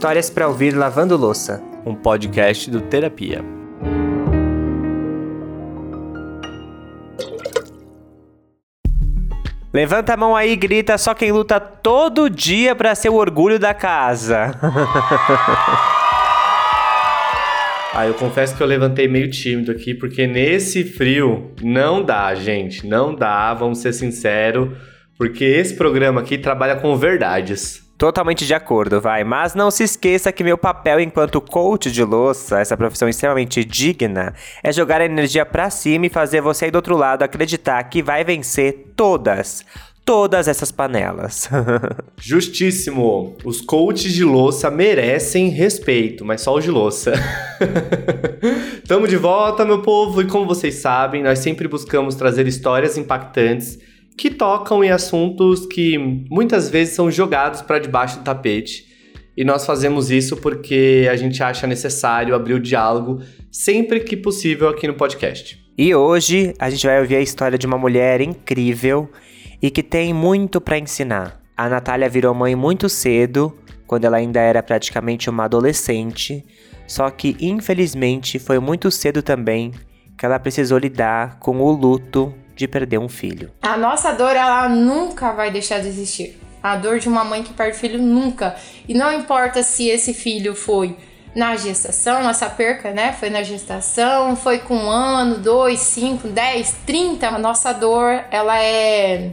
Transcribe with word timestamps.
Histórias 0.00 0.30
para 0.30 0.48
ouvir 0.48 0.74
lavando 0.74 1.14
louça, 1.14 1.62
um 1.84 1.94
podcast 1.94 2.70
do 2.70 2.80
Terapia. 2.80 3.44
Levanta 9.74 10.14
a 10.14 10.16
mão 10.16 10.34
aí 10.34 10.52
e 10.52 10.56
grita 10.56 10.96
só 10.96 11.12
quem 11.12 11.30
luta 11.30 11.60
todo 11.60 12.30
dia 12.30 12.74
para 12.74 12.94
ser 12.94 13.10
o 13.10 13.16
orgulho 13.16 13.58
da 13.58 13.74
casa. 13.74 14.58
Ah, 17.92 18.06
eu 18.06 18.14
confesso 18.14 18.56
que 18.56 18.62
eu 18.62 18.68
levantei 18.68 19.08
meio 19.08 19.28
tímido 19.28 19.72
aqui, 19.72 19.92
porque 19.92 20.24
nesse 20.24 20.84
frio 20.84 21.50
não 21.60 22.02
dá, 22.02 22.32
gente. 22.36 22.86
Não 22.86 23.12
dá, 23.12 23.52
vamos 23.52 23.80
ser 23.80 23.92
sinceros. 23.92 24.70
Porque 25.18 25.44
esse 25.44 25.74
programa 25.74 26.20
aqui 26.20 26.38
trabalha 26.38 26.76
com 26.76 26.96
verdades. 26.96 27.79
Totalmente 28.00 28.46
de 28.46 28.54
acordo, 28.54 28.98
vai. 28.98 29.24
Mas 29.24 29.54
não 29.54 29.70
se 29.70 29.84
esqueça 29.84 30.32
que 30.32 30.42
meu 30.42 30.56
papel 30.56 31.00
enquanto 31.00 31.38
coach 31.38 31.92
de 31.92 32.02
louça, 32.02 32.58
essa 32.58 32.74
profissão 32.74 33.10
extremamente 33.10 33.62
digna, 33.62 34.32
é 34.62 34.72
jogar 34.72 35.02
a 35.02 35.04
energia 35.04 35.44
pra 35.44 35.68
cima 35.68 36.06
e 36.06 36.08
fazer 36.08 36.40
você 36.40 36.64
aí 36.64 36.70
do 36.70 36.76
outro 36.76 36.96
lado 36.96 37.22
acreditar 37.22 37.84
que 37.84 38.02
vai 38.02 38.24
vencer 38.24 38.92
todas 38.96 39.66
todas 40.02 40.48
essas 40.48 40.72
panelas. 40.72 41.50
Justíssimo. 42.18 43.36
Os 43.44 43.60
coaches 43.60 44.14
de 44.14 44.24
louça 44.24 44.70
merecem 44.70 45.50
respeito, 45.50 46.24
mas 46.24 46.40
só 46.40 46.56
os 46.56 46.64
de 46.64 46.70
louça. 46.70 47.12
Tamo 48.88 49.06
de 49.06 49.16
volta, 49.18 49.62
meu 49.62 49.82
povo, 49.82 50.22
e 50.22 50.26
como 50.26 50.46
vocês 50.46 50.76
sabem, 50.76 51.22
nós 51.22 51.40
sempre 51.40 51.68
buscamos 51.68 52.14
trazer 52.14 52.46
histórias 52.48 52.96
impactantes 52.96 53.78
que 54.20 54.30
tocam 54.30 54.84
em 54.84 54.90
assuntos 54.90 55.64
que 55.64 55.96
muitas 56.30 56.68
vezes 56.68 56.92
são 56.92 57.10
jogados 57.10 57.62
para 57.62 57.78
debaixo 57.78 58.18
do 58.18 58.22
tapete. 58.22 58.84
E 59.34 59.42
nós 59.42 59.64
fazemos 59.64 60.10
isso 60.10 60.36
porque 60.36 61.08
a 61.10 61.16
gente 61.16 61.42
acha 61.42 61.66
necessário 61.66 62.34
abrir 62.34 62.52
o 62.52 62.60
diálogo 62.60 63.22
sempre 63.50 64.00
que 64.00 64.18
possível 64.18 64.68
aqui 64.68 64.86
no 64.86 64.92
podcast. 64.92 65.58
E 65.78 65.94
hoje 65.94 66.52
a 66.58 66.68
gente 66.68 66.86
vai 66.86 67.00
ouvir 67.00 67.16
a 67.16 67.22
história 67.22 67.56
de 67.56 67.66
uma 67.66 67.78
mulher 67.78 68.20
incrível 68.20 69.08
e 69.62 69.70
que 69.70 69.82
tem 69.82 70.12
muito 70.12 70.60
para 70.60 70.78
ensinar. 70.78 71.40
A 71.56 71.70
Natália 71.70 72.06
virou 72.06 72.34
mãe 72.34 72.54
muito 72.54 72.90
cedo, 72.90 73.56
quando 73.86 74.04
ela 74.04 74.18
ainda 74.18 74.40
era 74.40 74.62
praticamente 74.62 75.30
uma 75.30 75.46
adolescente, 75.46 76.44
só 76.86 77.08
que 77.08 77.38
infelizmente 77.40 78.38
foi 78.38 78.58
muito 78.58 78.90
cedo 78.90 79.22
também 79.22 79.72
que 80.18 80.26
ela 80.26 80.38
precisou 80.38 80.76
lidar 80.76 81.38
com 81.38 81.58
o 81.62 81.72
luto 81.72 82.34
de 82.60 82.68
perder 82.68 82.98
um 82.98 83.08
filho. 83.08 83.50
A 83.62 83.74
nossa 83.78 84.12
dor, 84.12 84.36
ela 84.36 84.68
nunca 84.68 85.32
vai 85.32 85.50
deixar 85.50 85.80
de 85.80 85.88
existir. 85.88 86.38
A 86.62 86.76
dor 86.76 86.98
de 86.98 87.08
uma 87.08 87.24
mãe 87.24 87.42
que 87.42 87.54
perde 87.54 87.78
filho 87.78 87.98
nunca. 87.98 88.54
E 88.86 88.92
não 88.92 89.10
importa 89.10 89.62
se 89.62 89.88
esse 89.88 90.12
filho 90.12 90.54
foi 90.54 90.94
na 91.34 91.56
gestação, 91.56 92.28
essa 92.28 92.50
perca, 92.50 92.90
né? 92.90 93.14
Foi 93.14 93.30
na 93.30 93.42
gestação, 93.42 94.36
foi 94.36 94.58
com 94.58 94.76
um 94.76 94.90
ano, 94.90 95.38
dois, 95.38 95.80
cinco, 95.80 96.28
dez, 96.28 96.76
trinta. 96.84 97.28
A 97.28 97.38
nossa 97.38 97.72
dor, 97.72 98.24
ela 98.30 98.62
é 98.62 99.30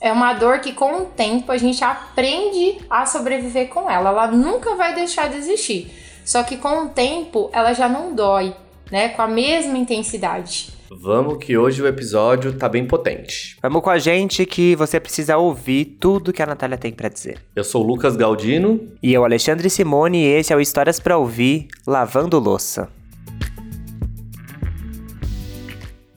é 0.00 0.12
uma 0.12 0.32
dor 0.32 0.60
que 0.60 0.72
com 0.72 1.02
o 1.02 1.04
tempo 1.06 1.50
a 1.50 1.58
gente 1.58 1.82
aprende 1.82 2.78
a 2.88 3.06
sobreviver 3.06 3.68
com 3.70 3.90
ela. 3.90 4.10
Ela 4.10 4.28
nunca 4.28 4.76
vai 4.76 4.94
deixar 4.94 5.28
de 5.28 5.36
existir. 5.36 5.92
Só 6.24 6.44
que 6.44 6.56
com 6.56 6.84
o 6.84 6.88
tempo 6.90 7.50
ela 7.52 7.72
já 7.72 7.88
não 7.88 8.14
dói, 8.14 8.54
né? 8.88 9.08
Com 9.08 9.22
a 9.22 9.28
mesma 9.28 9.76
intensidade. 9.76 10.81
Vamos 11.00 11.38
que 11.38 11.56
hoje 11.56 11.80
o 11.80 11.86
episódio 11.86 12.52
tá 12.52 12.68
bem 12.68 12.86
potente. 12.86 13.56
Vamos 13.62 13.82
com 13.82 13.88
a 13.88 13.98
gente 13.98 14.44
que 14.44 14.76
você 14.76 15.00
precisa 15.00 15.38
ouvir 15.38 15.96
tudo 15.98 16.32
que 16.32 16.42
a 16.42 16.46
Natália 16.46 16.76
tem 16.76 16.92
para 16.92 17.08
dizer. 17.08 17.38
Eu 17.56 17.64
sou 17.64 17.82
o 17.82 17.86
Lucas 17.86 18.14
Galdino. 18.14 18.78
E 19.02 19.14
eu, 19.14 19.24
Alexandre 19.24 19.70
Simone, 19.70 20.18
e 20.18 20.26
esse 20.26 20.52
é 20.52 20.56
o 20.56 20.60
Histórias 20.60 21.00
para 21.00 21.16
Ouvir, 21.16 21.68
Lavando 21.86 22.38
Louça. 22.38 22.90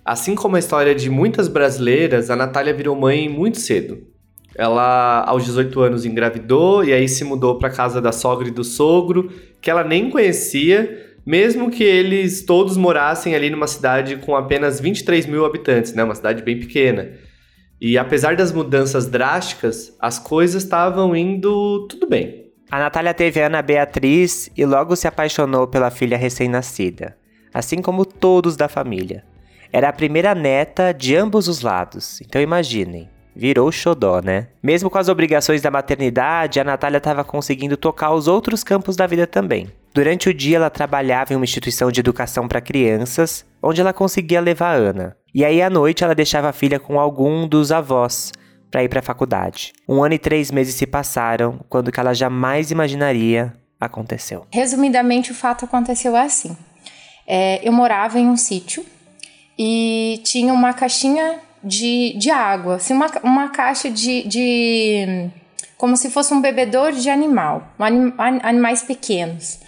Assim 0.03 0.35
como 0.35 0.58
a 0.58 0.59
história 0.59 0.94
de 0.94 1.09
muitas 1.09 1.47
brasileiras, 1.47 2.30
a 2.30 2.35
Natália 2.35 2.74
virou 2.74 2.96
mãe 2.96 3.30
muito 3.30 3.59
cedo. 3.59 4.00
Ela, 4.53 5.24
aos 5.25 5.46
18 5.46 5.80
anos, 5.80 6.06
engravidou 6.06 6.84
e 6.84 6.91
aí 6.91 7.08
se 7.08 7.24
mudou 7.24 7.58
para 7.58 7.69
casa 7.69 8.02
da 8.02 8.12
sogra 8.12 8.47
e 8.47 8.52
do 8.52 8.64
sogro, 8.64 9.31
que 9.62 9.69
ela 9.69 9.84
nem 9.84 10.09
conhecia, 10.09 11.05
mesmo 11.25 11.72
que 11.72 11.84
eles 11.84 12.44
todos 12.44 12.78
morassem 12.78 13.34
ali 13.34 13.50
numa 13.50 13.68
cidade 13.68 14.18
com 14.18 14.36
apenas 14.36 14.80
23 14.80 15.25
mil 15.25 15.46
habitantes, 15.46 15.94
né? 15.94 16.03
Uma 16.03 16.16
cidade 16.16 16.44
bem 16.44 16.59
pequena. 16.59 17.13
E 17.81 17.97
apesar 17.97 18.36
das 18.36 18.52
mudanças 18.52 19.08
drásticas, 19.08 19.96
as 20.00 20.19
coisas 20.19 20.64
estavam 20.64 21.16
indo 21.16 21.88
tudo 21.88 22.08
bem. 22.08 22.46
A 22.69 22.80
Natália 22.80 23.14
teve 23.14 23.41
a 23.41 23.47
Ana 23.47 23.62
Beatriz 23.62 24.50
e 24.56 24.66
logo 24.66 24.96
se 24.96 25.08
apaixonou 25.08 25.68
pela 25.68 25.91
filha 25.91 26.18
recém-nascida, 26.18 27.18
assim 27.53 27.81
como 27.81 28.06
todos 28.06 28.56
da 28.56 28.68
família. 28.68 29.24
Era 29.72 29.90
a 29.90 29.94
primeira 29.94 30.34
neta 30.34 30.94
de 30.94 31.16
ambos 31.16 31.47
os 31.47 31.62
lados, 31.62 32.22
então 32.22 32.41
imaginem. 32.41 33.09
Virou 33.35 33.72
xodó, 33.72 34.22
né? 34.22 34.47
Mesmo 34.63 34.90
com 34.90 34.97
as 34.97 35.09
obrigações 35.09 35.62
da 35.62 35.69
maternidade, 35.69 36.59
a 36.59 36.63
Natália 36.63 36.97
estava 36.97 37.23
conseguindo 37.23 37.75
tocar 37.75 38.13
os 38.13 38.28
outros 38.28 38.63
campos 38.63 38.96
da 38.96 39.06
vida 39.06 39.28
também. 39.28 39.68
Durante 39.94 40.29
o 40.29 40.34
dia, 40.34 40.57
ela 40.57 40.69
trabalhava 40.69 41.34
em 41.34 41.35
uma 41.35 41.46
instituição 41.46 41.91
de 41.91 42.00
educação 42.00 42.47
para 42.47 42.62
crianças, 42.62 43.46
onde 43.62 43.81
ela 43.81 43.94
conseguia 43.94 44.41
levar 44.41 44.75
a 44.75 44.78
Ana. 44.78 45.18
E 45.34 45.44
aí, 45.44 45.62
à 45.62 45.69
noite, 45.69 46.03
ela 46.03 46.16
deixava 46.16 46.50
a 46.50 46.53
filha 46.53 46.79
com 46.79 47.00
algum 47.00 47.47
dos 47.47 47.72
avós 47.72 48.31
para 48.72 48.84
ir 48.84 48.90
para 48.90 49.00
a 49.00 49.03
faculdade. 49.03 49.72
Um 49.88 50.03
ano 50.03 50.16
e 50.16 50.19
três 50.19 50.52
meses 50.52 50.75
se 50.75 50.85
passaram 50.85 51.59
quando 51.69 51.91
que 51.91 52.00
ela 52.00 52.13
jamais 52.13 52.72
imaginaria 52.72 53.53
aconteceu. 53.79 54.46
Resumidamente, 54.52 55.31
o 55.31 55.35
fato 55.35 55.66
aconteceu 55.66 56.16
assim. 56.16 56.57
É, 57.28 57.66
eu 57.67 57.72
morava 57.72 58.19
em 58.19 58.28
um 58.28 58.35
sítio 58.38 58.85
e 59.57 60.22
tinha 60.25 60.53
uma 60.53 60.73
caixinha 60.73 61.40
de, 61.66 62.14
de 62.18 62.30
água, 62.30 62.76
assim, 62.76 62.94
uma, 62.94 63.08
uma 63.24 63.50
caixa 63.50 63.90
de, 63.90 64.24
de. 64.28 65.30
como 65.76 65.98
se 65.98 66.12
fosse 66.12 66.31
um 66.31 66.40
bebedouro 66.40 66.96
de 66.96 67.09
animal, 67.09 67.68
anim, 67.80 68.14
animais 68.18 68.84
pequenos. 68.84 69.59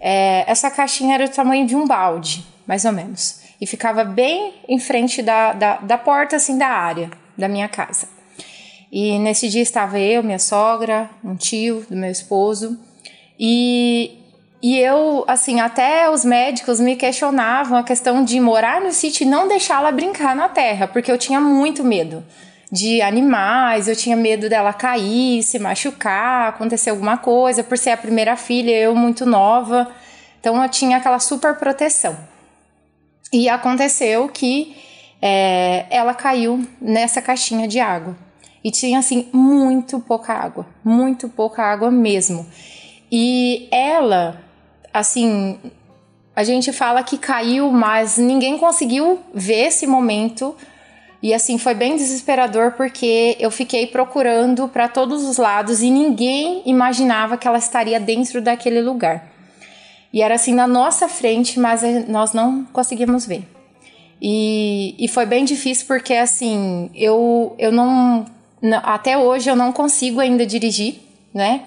É, 0.00 0.44
essa 0.50 0.70
caixinha 0.70 1.14
era 1.14 1.28
do 1.28 1.34
tamanho 1.34 1.66
de 1.66 1.76
um 1.76 1.86
balde, 1.86 2.44
mais 2.66 2.84
ou 2.84 2.92
menos, 2.92 3.40
e 3.60 3.66
ficava 3.66 4.04
bem 4.04 4.52
em 4.68 4.78
frente 4.78 5.22
da, 5.22 5.52
da, 5.52 5.76
da 5.76 5.96
porta, 5.96 6.36
assim, 6.36 6.58
da 6.58 6.66
área 6.66 7.10
da 7.38 7.48
minha 7.48 7.68
casa. 7.68 8.08
E 8.90 9.18
nesse 9.18 9.48
dia 9.48 9.62
estava 9.62 9.98
eu, 9.98 10.22
minha 10.22 10.38
sogra, 10.38 11.08
um 11.24 11.36
tio 11.36 11.86
do 11.88 11.96
meu 11.96 12.10
esposo, 12.10 12.78
e 13.38 14.18
e 14.66 14.78
eu, 14.78 15.26
assim, 15.28 15.60
até 15.60 16.08
os 16.08 16.24
médicos 16.24 16.80
me 16.80 16.96
questionavam 16.96 17.76
a 17.76 17.82
questão 17.82 18.24
de 18.24 18.40
morar 18.40 18.80
no 18.80 18.92
sítio 18.92 19.24
e 19.24 19.28
não 19.28 19.46
deixá-la 19.46 19.92
brincar 19.92 20.34
na 20.34 20.48
terra, 20.48 20.88
porque 20.88 21.12
eu 21.12 21.18
tinha 21.18 21.38
muito 21.38 21.84
medo 21.84 22.24
de 22.72 23.02
animais, 23.02 23.88
eu 23.88 23.94
tinha 23.94 24.16
medo 24.16 24.48
dela 24.48 24.72
cair, 24.72 25.42
se 25.42 25.58
machucar, 25.58 26.48
acontecer 26.48 26.88
alguma 26.88 27.18
coisa, 27.18 27.62
por 27.62 27.76
ser 27.76 27.90
a 27.90 27.96
primeira 27.98 28.36
filha, 28.36 28.70
eu 28.70 28.96
muito 28.96 29.26
nova. 29.26 29.86
Então 30.40 30.62
eu 30.62 30.68
tinha 30.70 30.96
aquela 30.96 31.18
super 31.18 31.56
proteção. 31.56 32.16
E 33.30 33.50
aconteceu 33.50 34.30
que 34.30 34.74
é, 35.20 35.84
ela 35.90 36.14
caiu 36.14 36.66
nessa 36.80 37.20
caixinha 37.20 37.68
de 37.68 37.80
água. 37.80 38.16
E 38.64 38.70
tinha 38.70 38.98
assim 38.98 39.28
muito 39.30 40.00
pouca 40.00 40.32
água, 40.32 40.66
muito 40.82 41.28
pouca 41.28 41.62
água 41.62 41.90
mesmo. 41.90 42.46
E 43.12 43.68
ela 43.70 44.42
assim, 44.94 45.58
a 46.36 46.44
gente 46.44 46.72
fala 46.72 47.02
que 47.02 47.18
caiu, 47.18 47.72
mas 47.72 48.16
ninguém 48.16 48.56
conseguiu 48.56 49.18
ver 49.34 49.66
esse 49.66 49.88
momento. 49.88 50.54
E 51.20 51.34
assim, 51.34 51.58
foi 51.58 51.74
bem 51.74 51.96
desesperador 51.96 52.72
porque 52.72 53.36
eu 53.40 53.50
fiquei 53.50 53.88
procurando 53.88 54.68
para 54.68 54.86
todos 54.88 55.24
os 55.24 55.36
lados 55.36 55.82
e 55.82 55.90
ninguém 55.90 56.62
imaginava 56.64 57.36
que 57.36 57.48
ela 57.48 57.58
estaria 57.58 57.98
dentro 57.98 58.40
daquele 58.40 58.80
lugar. 58.80 59.32
E 60.12 60.22
era 60.22 60.36
assim 60.36 60.54
na 60.54 60.66
nossa 60.66 61.08
frente, 61.08 61.58
mas 61.58 61.82
nós 62.06 62.32
não 62.32 62.64
conseguimos 62.66 63.26
ver. 63.26 63.42
E, 64.22 64.94
e 64.96 65.08
foi 65.08 65.26
bem 65.26 65.44
difícil 65.44 65.86
porque 65.88 66.14
assim, 66.14 66.88
eu, 66.94 67.56
eu 67.58 67.72
não. 67.72 68.26
Até 68.84 69.18
hoje 69.18 69.50
eu 69.50 69.56
não 69.56 69.72
consigo 69.72 70.20
ainda 70.20 70.46
dirigir, 70.46 71.00
né? 71.32 71.62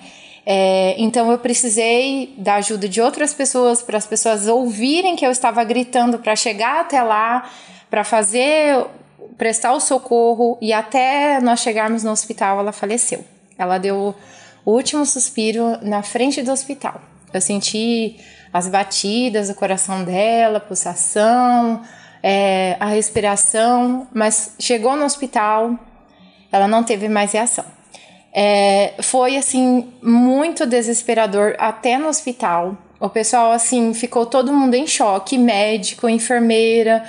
É, 0.50 0.96
então 0.98 1.30
eu 1.30 1.38
precisei 1.38 2.34
da 2.38 2.56
ajuda 2.56 2.88
de 2.88 3.02
outras 3.02 3.34
pessoas 3.34 3.82
para 3.82 3.98
as 3.98 4.08
pessoas 4.08 4.48
ouvirem 4.48 5.14
que 5.14 5.26
eu 5.26 5.30
estava 5.30 5.62
gritando 5.66 6.20
para 6.20 6.38
chegar 6.38 6.80
até 6.80 7.04
lá, 7.04 7.52
para 7.90 8.06
fazer, 8.06 8.86
prestar 9.38 9.74
o 9.74 9.82
socorro 9.82 10.58
e 10.62 10.72
até 10.72 11.42
nós 11.42 11.60
chegarmos 11.60 12.02
no 12.02 12.12
hospital 12.12 12.62
ela 12.62 12.72
faleceu. 12.72 13.26
Ela 13.58 13.78
deu 13.78 14.16
o 14.64 14.72
último 14.72 15.06
suspiro 15.06 15.80
na 15.82 16.02
frente 16.02 16.42
do 16.42 16.50
hospital. 16.50 17.02
Eu 17.34 17.42
senti 17.42 18.16
as 18.54 18.70
batidas 18.70 19.50
do 19.50 19.54
coração 19.54 20.06
dela, 20.06 20.62
pulsação, 20.62 21.82
é, 22.24 22.78
a 22.80 22.86
respiração, 22.86 24.08
mas 24.14 24.56
chegou 24.58 24.96
no 24.96 25.04
hospital, 25.04 25.78
ela 26.50 26.70
não 26.70 26.86
teve 26.86 27.10
mais 27.10 27.34
reação. 27.34 27.66
É, 28.40 28.94
foi 29.02 29.36
assim 29.36 29.92
muito 30.00 30.68
desesperador 30.68 31.56
até 31.58 31.98
no 31.98 32.08
hospital. 32.08 32.78
O 33.00 33.10
pessoal 33.10 33.52
assim 33.52 33.96
ficou 33.96 34.28
todo 34.28 34.54
mundo 34.54 34.76
em 34.76 34.86
choque, 34.86 35.40
médico, 35.40 36.08
enfermeira. 36.08 37.04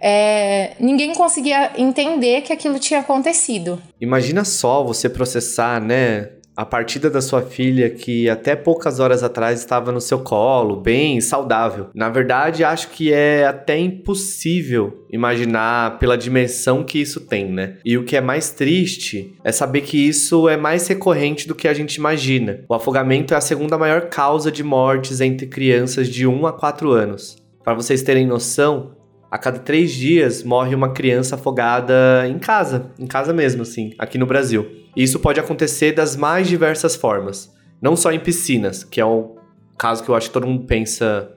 É, 0.00 0.72
ninguém 0.80 1.12
conseguia 1.12 1.72
entender 1.76 2.40
que 2.40 2.50
aquilo 2.50 2.78
tinha 2.78 3.00
acontecido. 3.00 3.78
Imagina 4.00 4.42
só 4.42 4.82
você 4.82 5.06
processar, 5.06 5.82
né? 5.82 6.30
A 6.56 6.64
partida 6.64 7.10
da 7.10 7.20
sua 7.20 7.42
filha 7.42 7.90
que 7.90 8.28
até 8.28 8.54
poucas 8.54 9.00
horas 9.00 9.22
atrás 9.22 9.60
estava 9.60 9.90
no 9.90 10.00
seu 10.00 10.20
colo, 10.20 10.76
bem 10.76 11.20
saudável. 11.20 11.88
Na 11.94 12.08
verdade, 12.08 12.64
acho 12.64 12.88
que 12.90 13.12
é 13.12 13.46
até 13.46 13.78
impossível 13.78 15.04
imaginar 15.10 15.98
pela 15.98 16.16
dimensão 16.16 16.84
que 16.84 17.00
isso 17.00 17.20
tem, 17.20 17.50
né? 17.50 17.78
E 17.84 17.96
o 17.96 18.04
que 18.04 18.16
é 18.16 18.20
mais 18.20 18.50
triste 18.50 19.34
é 19.44 19.52
saber 19.52 19.82
que 19.82 19.96
isso 19.96 20.48
é 20.48 20.56
mais 20.56 20.86
recorrente 20.86 21.46
do 21.48 21.54
que 21.54 21.68
a 21.68 21.74
gente 21.74 21.96
imagina. 21.96 22.64
O 22.68 22.74
afogamento 22.74 23.34
é 23.34 23.36
a 23.36 23.40
segunda 23.40 23.78
maior 23.78 24.08
causa 24.08 24.50
de 24.50 24.62
mortes 24.62 25.20
entre 25.20 25.46
crianças 25.46 26.08
de 26.08 26.26
1 26.26 26.46
a 26.46 26.52
4 26.52 26.90
anos. 26.92 27.36
Para 27.62 27.74
vocês 27.74 28.02
terem 28.02 28.26
noção, 28.26 28.92
a 29.34 29.38
cada 29.38 29.58
três 29.58 29.90
dias 29.90 30.44
morre 30.44 30.76
uma 30.76 30.92
criança 30.92 31.34
afogada 31.34 32.24
em 32.28 32.38
casa, 32.38 32.92
em 32.96 33.04
casa 33.04 33.32
mesmo, 33.32 33.62
assim, 33.62 33.92
aqui 33.98 34.16
no 34.16 34.26
Brasil. 34.26 34.64
E 34.94 35.02
isso 35.02 35.18
pode 35.18 35.40
acontecer 35.40 35.90
das 35.90 36.14
mais 36.14 36.46
diversas 36.46 36.94
formas, 36.94 37.52
não 37.82 37.96
só 37.96 38.12
em 38.12 38.20
piscinas, 38.20 38.84
que 38.84 39.00
é 39.00 39.04
o 39.04 39.34
caso 39.76 40.04
que 40.04 40.08
eu 40.08 40.14
acho 40.14 40.28
que 40.28 40.32
todo 40.34 40.46
mundo 40.46 40.66
pensa 40.66 41.32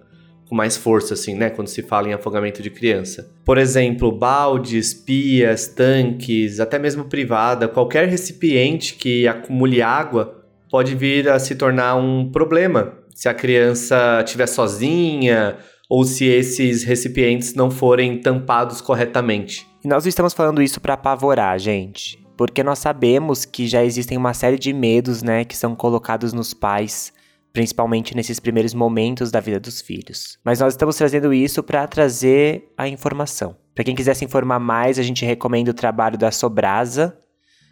com 0.47 0.53
mais 0.53 0.77
força, 0.77 1.15
assim, 1.15 1.33
né, 1.33 1.49
quando 1.49 1.69
se 1.69 1.81
fala 1.81 2.07
em 2.07 2.13
afogamento 2.13 2.61
de 2.61 2.69
criança. 2.69 3.31
Por 3.43 3.57
exemplo, 3.57 4.11
baldes, 4.11 4.93
pias, 4.93 5.65
tanques, 5.67 6.59
até 6.59 6.77
mesmo 6.77 7.05
privada, 7.05 7.67
qualquer 7.67 8.07
recipiente 8.07 8.93
que 8.93 9.27
acumule 9.27 9.81
água 9.81 10.45
pode 10.69 10.93
vir 10.93 11.27
a 11.29 11.39
se 11.39 11.55
tornar 11.55 11.95
um 11.95 12.29
problema 12.31 12.93
se 13.17 13.27
a 13.27 13.33
criança 13.33 14.21
estiver 14.23 14.45
sozinha 14.45 15.57
ou 15.89 16.03
se 16.03 16.25
esses 16.25 16.83
recipientes 16.83 17.53
não 17.53 17.71
forem 17.71 18.19
tampados 18.19 18.81
corretamente. 18.81 19.67
E 19.83 19.87
nós 19.87 20.05
estamos 20.05 20.33
falando 20.33 20.61
isso 20.61 20.81
para 20.81 20.93
apavorar, 20.93 21.57
gente, 21.57 22.19
porque 22.35 22.63
nós 22.63 22.79
sabemos 22.79 23.45
que 23.45 23.67
já 23.67 23.83
existem 23.83 24.17
uma 24.17 24.33
série 24.33 24.59
de 24.59 24.73
medos, 24.73 25.23
né, 25.23 25.45
que 25.45 25.55
são 25.55 25.75
colocados 25.75 26.33
nos 26.33 26.53
pais, 26.53 27.13
principalmente 27.53 28.15
nesses 28.15 28.39
primeiros 28.39 28.73
momentos 28.73 29.31
da 29.31 29.39
vida 29.39 29.59
dos 29.59 29.81
filhos. 29.81 30.37
Mas 30.43 30.59
nós 30.59 30.73
estamos 30.73 30.95
trazendo 30.95 31.33
isso 31.33 31.63
para 31.63 31.87
trazer 31.87 32.71
a 32.77 32.87
informação. 32.87 33.55
Para 33.73 33.83
quem 33.83 33.95
quiser 33.95 34.15
se 34.15 34.25
informar 34.25 34.59
mais, 34.59 34.99
a 34.99 35.03
gente 35.03 35.25
recomenda 35.25 35.71
o 35.71 35.73
trabalho 35.73 36.17
da 36.17 36.31
Sobrasa, 36.31 37.17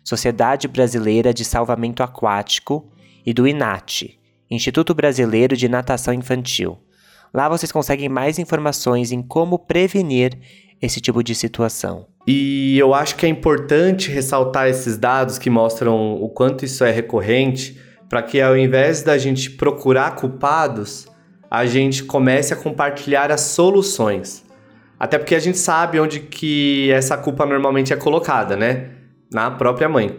Sociedade 0.04 0.68
Brasileira 0.68 1.34
de 1.34 1.44
Salvamento 1.44 2.02
Aquático, 2.04 2.92
e 3.26 3.34
do 3.34 3.48
INAT, 3.48 4.20
Instituto 4.50 4.94
Brasileiro 4.94 5.58
de 5.58 5.68
Natação 5.68 6.14
Infantil. 6.14 6.78
Lá 7.36 7.50
vocês 7.50 7.70
conseguem 7.70 8.08
mais 8.08 8.40
informações 8.40 9.12
em 9.12 9.22
como 9.22 9.60
prevenir 9.60 10.38
esse 10.82 11.02
tipo 11.02 11.22
de 11.22 11.36
situação. 11.36 12.08
E 12.26 12.80
eu 12.80 12.94
acho 12.94 13.18
que 13.18 13.26
é 13.26 13.30
importante 13.30 14.10
ressaltar 14.10 14.70
esses 14.70 14.98
dados 14.98 15.38
que 15.38 15.50
mostram 15.50 16.14
o 16.14 16.30
quanto 16.30 16.64
isso 16.64 16.86
é 16.86 16.92
recorrente, 16.92 17.78
para 18.08 18.24
que 18.24 18.40
ao 18.40 18.58
invés 18.58 19.04
da 19.04 19.18
gente 19.18 19.52
procurar 19.52 20.16
culpados, 20.16 21.08
a 21.52 21.66
gente 21.66 22.06
comece 22.06 22.54
a 22.54 22.56
compartilhar 22.56 23.30
as 23.30 23.42
soluções. 23.42 24.46
Até 24.98 25.18
porque 25.18 25.36
a 25.36 25.40
gente 25.40 25.58
sabe 25.58 26.00
onde 26.00 26.22
que 26.22 26.90
essa 26.90 27.18
culpa 27.18 27.46
normalmente 27.46 27.92
é 27.92 27.98
colocada, 27.98 28.56
né? 28.56 28.92
Na 29.30 29.52
própria 29.52 29.90
mãe. 29.90 30.18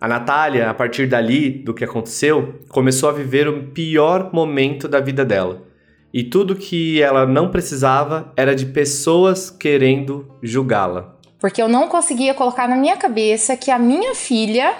A 0.00 0.06
Natália, 0.06 0.70
a 0.70 0.74
partir 0.74 1.08
dali, 1.08 1.50
do 1.50 1.74
que 1.74 1.82
aconteceu, 1.82 2.60
começou 2.68 3.08
a 3.08 3.12
viver 3.12 3.48
o 3.48 3.72
pior 3.72 4.32
momento 4.32 4.86
da 4.86 5.00
vida 5.00 5.24
dela 5.24 5.73
e 6.14 6.22
tudo 6.22 6.54
que 6.54 7.02
ela 7.02 7.26
não 7.26 7.50
precisava 7.50 8.32
era 8.36 8.54
de 8.54 8.66
pessoas 8.66 9.50
querendo 9.50 10.32
julgá-la. 10.40 11.12
Porque 11.40 11.60
eu 11.60 11.68
não 11.68 11.88
conseguia 11.88 12.32
colocar 12.32 12.68
na 12.68 12.76
minha 12.76 12.96
cabeça 12.96 13.56
que 13.56 13.68
a 13.68 13.80
minha 13.80 14.14
filha 14.14 14.74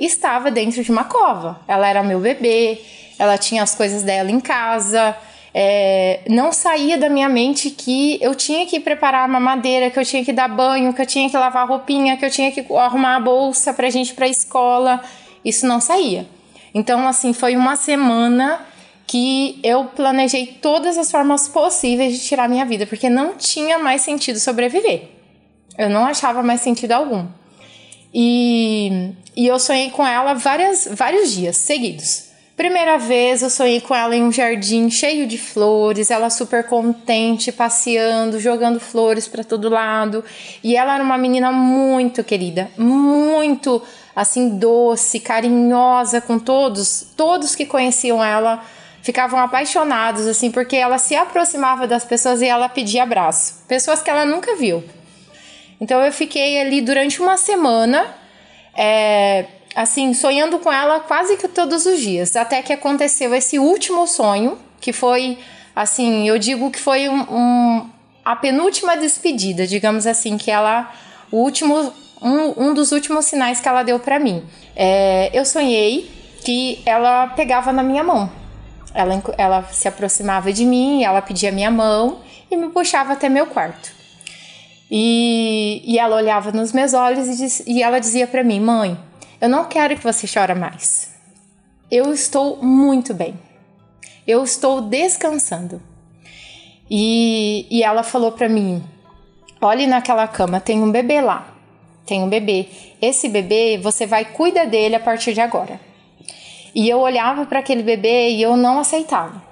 estava 0.00 0.52
dentro 0.52 0.80
de 0.84 0.92
uma 0.92 1.02
cova. 1.02 1.58
Ela 1.66 1.88
era 1.88 2.00
meu 2.04 2.20
bebê, 2.20 2.78
ela 3.18 3.36
tinha 3.36 3.64
as 3.64 3.74
coisas 3.74 4.04
dela 4.04 4.30
em 4.30 4.38
casa. 4.38 5.16
É, 5.52 6.20
não 6.28 6.52
saía 6.52 6.96
da 6.96 7.08
minha 7.08 7.28
mente 7.28 7.70
que 7.70 8.16
eu 8.22 8.32
tinha 8.36 8.64
que 8.64 8.78
preparar 8.78 9.24
a 9.24 9.28
mamadeira, 9.28 9.90
que 9.90 9.98
eu 9.98 10.04
tinha 10.04 10.24
que 10.24 10.32
dar 10.32 10.46
banho, 10.46 10.94
que 10.94 11.02
eu 11.02 11.06
tinha 11.06 11.28
que 11.28 11.36
lavar 11.36 11.66
roupinha, 11.66 12.16
que 12.16 12.24
eu 12.24 12.30
tinha 12.30 12.52
que 12.52 12.64
arrumar 12.72 13.16
a 13.16 13.20
bolsa 13.20 13.74
pra 13.74 13.90
gente 13.90 14.10
ir 14.10 14.14
pra 14.14 14.28
escola. 14.28 15.02
Isso 15.44 15.66
não 15.66 15.80
saía. 15.80 16.24
Então, 16.72 17.08
assim, 17.08 17.32
foi 17.32 17.56
uma 17.56 17.74
semana 17.74 18.60
que 19.08 19.58
eu 19.64 19.86
planejei 19.86 20.46
todas 20.60 20.98
as 20.98 21.10
formas 21.10 21.48
possíveis 21.48 22.12
de 22.12 22.20
tirar 22.20 22.46
minha 22.46 22.66
vida, 22.66 22.86
porque 22.86 23.08
não 23.08 23.34
tinha 23.34 23.78
mais 23.78 24.02
sentido 24.02 24.38
sobreviver. 24.38 25.08
Eu 25.78 25.88
não 25.88 26.04
achava 26.04 26.42
mais 26.42 26.60
sentido 26.60 26.92
algum. 26.92 27.26
E, 28.12 29.12
e 29.34 29.46
eu 29.46 29.58
sonhei 29.58 29.90
com 29.90 30.06
ela 30.06 30.34
várias, 30.34 30.86
vários 30.92 31.32
dias 31.32 31.56
seguidos. 31.56 32.28
Primeira 32.54 32.98
vez 32.98 33.40
eu 33.40 33.48
sonhei 33.48 33.80
com 33.80 33.94
ela 33.94 34.14
em 34.14 34.22
um 34.22 34.32
jardim 34.32 34.90
cheio 34.90 35.26
de 35.26 35.38
flores, 35.38 36.10
ela 36.10 36.28
super 36.28 36.64
contente, 36.64 37.50
passeando, 37.50 38.38
jogando 38.38 38.78
flores 38.78 39.26
para 39.26 39.42
todo 39.42 39.70
lado. 39.70 40.22
E 40.62 40.76
ela 40.76 40.96
era 40.96 41.02
uma 41.02 41.16
menina 41.16 41.50
muito 41.50 42.22
querida, 42.22 42.70
muito 42.76 43.80
assim 44.14 44.58
doce, 44.58 45.20
carinhosa 45.20 46.20
com 46.20 46.38
todos, 46.38 47.06
todos 47.16 47.54
que 47.54 47.64
conheciam 47.64 48.22
ela 48.22 48.62
ficavam 49.02 49.38
apaixonados, 49.40 50.26
assim, 50.26 50.50
porque 50.50 50.76
ela 50.76 50.98
se 50.98 51.14
aproximava 51.14 51.86
das 51.86 52.04
pessoas 52.04 52.42
e 52.42 52.46
ela 52.46 52.68
pedia 52.68 53.02
abraço. 53.02 53.64
Pessoas 53.66 54.02
que 54.02 54.10
ela 54.10 54.24
nunca 54.24 54.56
viu. 54.56 54.84
Então 55.80 56.00
eu 56.02 56.12
fiquei 56.12 56.60
ali 56.60 56.80
durante 56.80 57.22
uma 57.22 57.36
semana, 57.36 58.06
é, 58.76 59.46
assim, 59.74 60.12
sonhando 60.12 60.58
com 60.58 60.72
ela 60.72 61.00
quase 61.00 61.36
que 61.36 61.46
todos 61.46 61.86
os 61.86 62.00
dias. 62.00 62.34
Até 62.34 62.62
que 62.62 62.72
aconteceu 62.72 63.34
esse 63.34 63.58
último 63.58 64.06
sonho, 64.06 64.58
que 64.80 64.92
foi, 64.92 65.38
assim, 65.74 66.28
eu 66.28 66.38
digo 66.38 66.70
que 66.70 66.80
foi 66.80 67.08
um, 67.08 67.20
um, 67.20 67.90
a 68.24 68.34
penúltima 68.34 68.96
despedida, 68.96 69.66
digamos 69.66 70.06
assim, 70.06 70.36
que 70.36 70.50
ela. 70.50 70.92
O 71.30 71.38
último. 71.38 71.92
Um, 72.20 72.70
um 72.70 72.74
dos 72.74 72.90
últimos 72.90 73.26
sinais 73.26 73.60
que 73.60 73.68
ela 73.68 73.84
deu 73.84 74.00
para 74.00 74.18
mim. 74.18 74.42
É, 74.74 75.30
eu 75.32 75.44
sonhei 75.44 76.10
que 76.44 76.82
ela 76.84 77.28
pegava 77.28 77.72
na 77.72 77.80
minha 77.80 78.02
mão. 78.02 78.28
Ela, 78.94 79.22
ela 79.36 79.62
se 79.64 79.86
aproximava 79.86 80.52
de 80.52 80.64
mim, 80.64 81.04
ela 81.04 81.20
pedia 81.20 81.52
minha 81.52 81.70
mão 81.70 82.20
e 82.50 82.56
me 82.56 82.70
puxava 82.70 83.12
até 83.12 83.28
meu 83.28 83.46
quarto. 83.46 83.92
E, 84.90 85.82
e 85.84 85.98
ela 85.98 86.16
olhava 86.16 86.50
nos 86.50 86.72
meus 86.72 86.94
olhos 86.94 87.28
e, 87.28 87.36
diz, 87.36 87.62
e 87.66 87.82
ela 87.82 87.98
dizia 87.98 88.26
para 88.26 88.42
mim: 88.42 88.60
Mãe, 88.60 88.98
eu 89.40 89.48
não 89.48 89.66
quero 89.66 89.96
que 89.96 90.02
você 90.02 90.26
chore 90.26 90.54
mais. 90.54 91.14
Eu 91.90 92.12
estou 92.12 92.62
muito 92.62 93.12
bem. 93.12 93.38
Eu 94.26 94.42
estou 94.42 94.80
descansando. 94.80 95.80
E, 96.90 97.66
e 97.70 97.82
ela 97.82 98.02
falou 98.02 98.32
para 98.32 98.48
mim: 98.48 98.82
Olhe 99.60 99.86
naquela 99.86 100.26
cama, 100.26 100.60
tem 100.60 100.82
um 100.82 100.90
bebê 100.90 101.20
lá. 101.20 101.54
Tem 102.06 102.22
um 102.22 102.28
bebê. 102.28 102.68
Esse 103.02 103.28
bebê, 103.28 103.78
você 103.82 104.06
vai 104.06 104.24
cuidar 104.24 104.64
dele 104.64 104.94
a 104.94 105.00
partir 105.00 105.34
de 105.34 105.42
agora. 105.42 105.87
E 106.74 106.88
eu 106.88 106.98
olhava 106.98 107.46
para 107.46 107.58
aquele 107.60 107.82
bebê 107.82 108.30
e 108.30 108.42
eu 108.42 108.56
não 108.56 108.78
aceitava. 108.78 109.42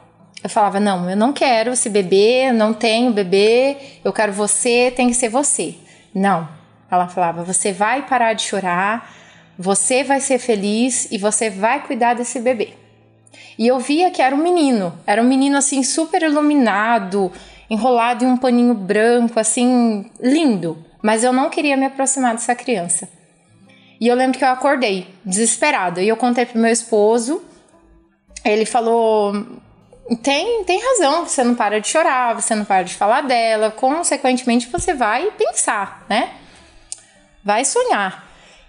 Eu 0.43 0.51
falava: 0.51 0.79
não, 0.79 1.11
eu 1.11 1.17
não 1.17 1.33
quero 1.33 1.73
esse 1.73 1.89
bebê, 1.89 2.49
eu 2.49 2.55
não 2.55 2.73
tenho 2.73 3.13
bebê, 3.13 3.77
eu 4.05 4.13
quero 4.13 4.33
você, 4.33 4.93
tem 4.95 5.09
que 5.09 5.15
ser 5.15 5.29
você. 5.29 5.75
Não. 6.15 6.49
Ela 6.91 7.09
falava: 7.09 7.43
você 7.43 7.73
vai 7.73 8.07
parar 8.07 8.33
de 8.33 8.43
chorar, 8.43 9.13
você 9.59 10.05
vai 10.05 10.21
ser 10.21 10.39
feliz 10.39 11.11
e 11.11 11.19
você 11.19 11.51
vai 11.51 11.83
cuidar 11.83 12.15
desse 12.15 12.41
bebê. 12.41 12.75
E 13.59 13.67
eu 13.67 13.79
via 13.79 14.11
que 14.11 14.21
era 14.21 14.35
um 14.35 14.39
menino, 14.39 14.93
era 15.07 15.23
um 15.23 15.27
menino 15.27 15.57
assim 15.57 15.83
super 15.83 16.23
iluminado, 16.23 17.33
enrolado 17.71 18.25
em 18.25 18.29
um 18.29 18.37
paninho 18.37 18.75
branco, 18.75 19.41
assim, 19.41 20.11
lindo. 20.21 20.85
Mas 21.03 21.25
eu 21.25 21.33
não 21.33 21.49
queria 21.49 21.77
me 21.77 21.87
aproximar 21.87 22.35
dessa 22.35 22.55
criança. 22.55 23.09
E 24.01 24.09
eu 24.09 24.15
lembro 24.15 24.39
que 24.39 24.45
eu 24.45 24.49
acordei, 24.49 25.09
desesperada. 25.25 26.03
E 26.03 26.09
eu 26.09 26.17
contei 26.17 26.45
pro 26.45 26.59
meu 26.59 26.71
esposo. 26.71 27.43
Ele 28.45 28.67
falou: 28.67 29.33
tem, 30.23 30.63
tem 30.65 30.81
razão, 30.81 31.27
você 31.27 31.43
não 31.43 31.55
para 31.55 31.81
de 31.81 31.89
chorar, 31.89 32.35
você 32.35 32.55
não 32.55 32.65
para 32.65 32.85
de 32.85 32.95
falar 32.95 33.23
dela. 33.23 33.71
Consequentemente, 33.71 34.69
você 34.69 34.95
vai 34.95 35.31
pensar, 35.33 36.05
né? 36.09 36.31
Vai 37.43 37.65
sonhar. 37.65 38.25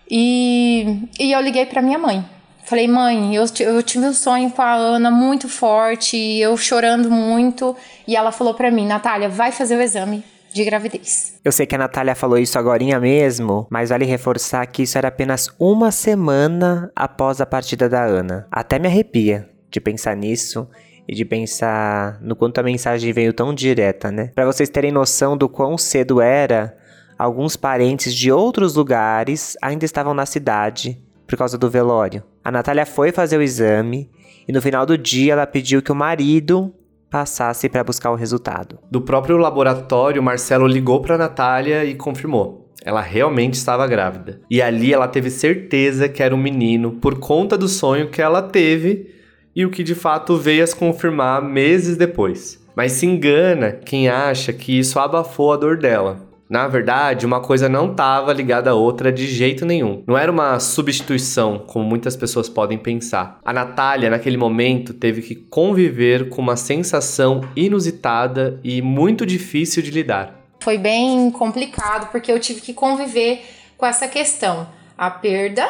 E, 0.10 1.00
e 1.20 1.32
eu 1.32 1.42
liguei 1.42 1.66
para 1.66 1.82
minha 1.82 2.00
mãe. 2.00 2.26
Falei, 2.64 2.88
mãe, 2.88 3.34
eu, 3.34 3.46
eu 3.60 3.82
tive 3.82 4.06
um 4.08 4.14
sonho 4.14 4.50
com 4.52 4.62
a 4.62 4.74
Ana 4.74 5.10
muito 5.10 5.48
forte, 5.48 6.18
eu 6.18 6.58
chorando 6.58 7.10
muito. 7.10 7.76
E 8.06 8.16
ela 8.16 8.32
falou 8.32 8.54
para 8.54 8.72
mim, 8.72 8.86
Natália, 8.86 9.30
vai 9.30 9.52
fazer 9.52 9.78
o 9.78 9.82
exame. 9.82 10.24
De 10.54 10.64
gravidez. 10.64 11.40
Eu 11.44 11.52
sei 11.52 11.66
que 11.66 11.76
a 11.76 11.78
Natália 11.78 12.16
falou 12.16 12.38
isso 12.38 12.58
agora 12.58 13.00
mesmo, 13.00 13.68
mas 13.70 13.90
vale 13.90 14.06
reforçar 14.06 14.66
que 14.68 14.84
isso 14.84 14.98
era 14.98 15.08
apenas 15.08 15.50
uma 15.60 15.92
semana 15.92 16.92
após 16.96 17.42
a 17.42 17.46
partida 17.46 17.88
da 17.90 18.04
Ana. 18.04 18.48
Até 18.52 18.80
me 18.80 18.88
arrepia 18.88 19.50
de 19.70 19.80
pensar 19.80 20.16
nisso 20.16 20.68
e 21.08 21.16
de 21.16 21.24
pensar 21.24 22.20
no 22.22 22.36
quanto 22.36 22.60
a 22.60 22.64
mensagem 22.64 23.14
veio 23.14 23.34
tão 23.34 23.54
direta, 23.54 24.12
né? 24.12 24.32
Para 24.36 24.46
vocês 24.46 24.70
terem 24.70 24.92
noção 24.92 25.38
do 25.38 25.48
quão 25.48 25.78
cedo 25.78 26.20
era, 26.20 26.78
alguns 27.18 27.56
parentes 27.56 28.14
de 28.14 28.32
outros 28.32 28.76
lugares 28.76 29.56
ainda 29.62 29.86
estavam 29.86 30.14
na 30.14 30.26
cidade 30.26 31.02
por 31.26 31.38
causa 31.38 31.58
do 31.58 31.70
velório. 31.70 32.24
A 32.44 32.52
Natália 32.52 32.86
foi 32.86 33.12
fazer 33.12 33.38
o 33.38 33.42
exame 33.42 34.10
e 34.48 34.52
no 34.52 34.62
final 34.62 34.86
do 34.86 34.98
dia 34.98 35.34
ela 35.34 35.48
pediu 35.48 35.82
que 35.82 35.92
o 35.92 35.96
marido 35.96 36.74
passasse 37.10 37.70
para 37.70 37.84
buscar 37.84 38.12
o 38.12 38.16
resultado. 38.16 38.80
Do 38.92 39.02
próprio 39.02 39.38
laboratório, 39.38 40.22
Marcelo 40.22 40.68
ligou 40.68 41.02
para 41.02 41.18
Natália 41.18 41.86
e 41.86 41.96
confirmou. 41.96 42.72
Ela 42.84 43.02
realmente 43.02 43.56
estava 43.56 43.88
grávida. 43.88 44.40
E 44.50 44.62
ali 44.62 44.94
ela 44.94 45.08
teve 45.08 45.30
certeza 45.30 46.08
que 46.08 46.24
era 46.24 46.34
um 46.34 46.38
menino 46.38 46.94
por 46.94 47.20
conta 47.20 47.58
do 47.58 47.68
sonho 47.68 48.10
que 48.10 48.22
ela 48.22 48.42
teve 48.42 49.14
e 49.56 49.66
o 49.66 49.70
que 49.72 49.84
de 49.84 49.96
fato 49.96 50.38
veio 50.38 50.64
a 50.64 50.68
se 50.68 50.76
confirmar 50.76 51.42
meses 51.42 51.98
depois. 51.98 52.64
Mas 52.76 52.92
se 52.92 53.08
engana 53.08 53.72
quem 53.72 54.08
acha 54.08 54.54
que 54.54 54.78
isso 54.78 55.00
abafou 55.00 55.52
a 55.52 55.58
dor 55.58 55.78
dela. 55.78 56.27
Na 56.50 56.68
verdade, 56.68 57.26
uma 57.26 57.42
coisa 57.42 57.68
não 57.68 57.92
estava 57.92 58.32
ligada 58.32 58.70
à 58.70 58.74
outra 58.74 59.12
de 59.12 59.28
jeito 59.28 59.66
nenhum. 59.66 60.04
Não 60.08 60.18
era 60.18 60.32
uma 60.32 60.60
substituição, 60.60 61.60
como 61.60 61.84
muitas 61.84 62.16
pessoas 62.16 62.48
podem 62.48 62.78
pensar. 62.78 63.40
A 63.44 63.52
Natália, 63.52 64.10
naquele 64.10 64.38
momento, 64.38 64.94
teve 64.94 65.22
que 65.22 65.36
conviver 65.36 66.30
com 66.30 66.42
uma 66.42 66.56
sensação 66.56 67.42
inusitada 67.56 68.60
e 68.64 68.82
muito 68.82 69.26
difícil 69.26 69.84
de 69.84 69.92
lidar. 69.92 70.36
Foi 70.62 70.78
bem 70.78 71.30
complicado 71.32 72.10
porque 72.12 72.32
eu 72.32 72.40
tive 72.40 72.62
que 72.62 72.74
conviver 72.74 73.44
com 73.78 73.86
essa 73.86 74.08
questão, 74.08 74.68
a 74.98 75.12
perda, 75.12 75.70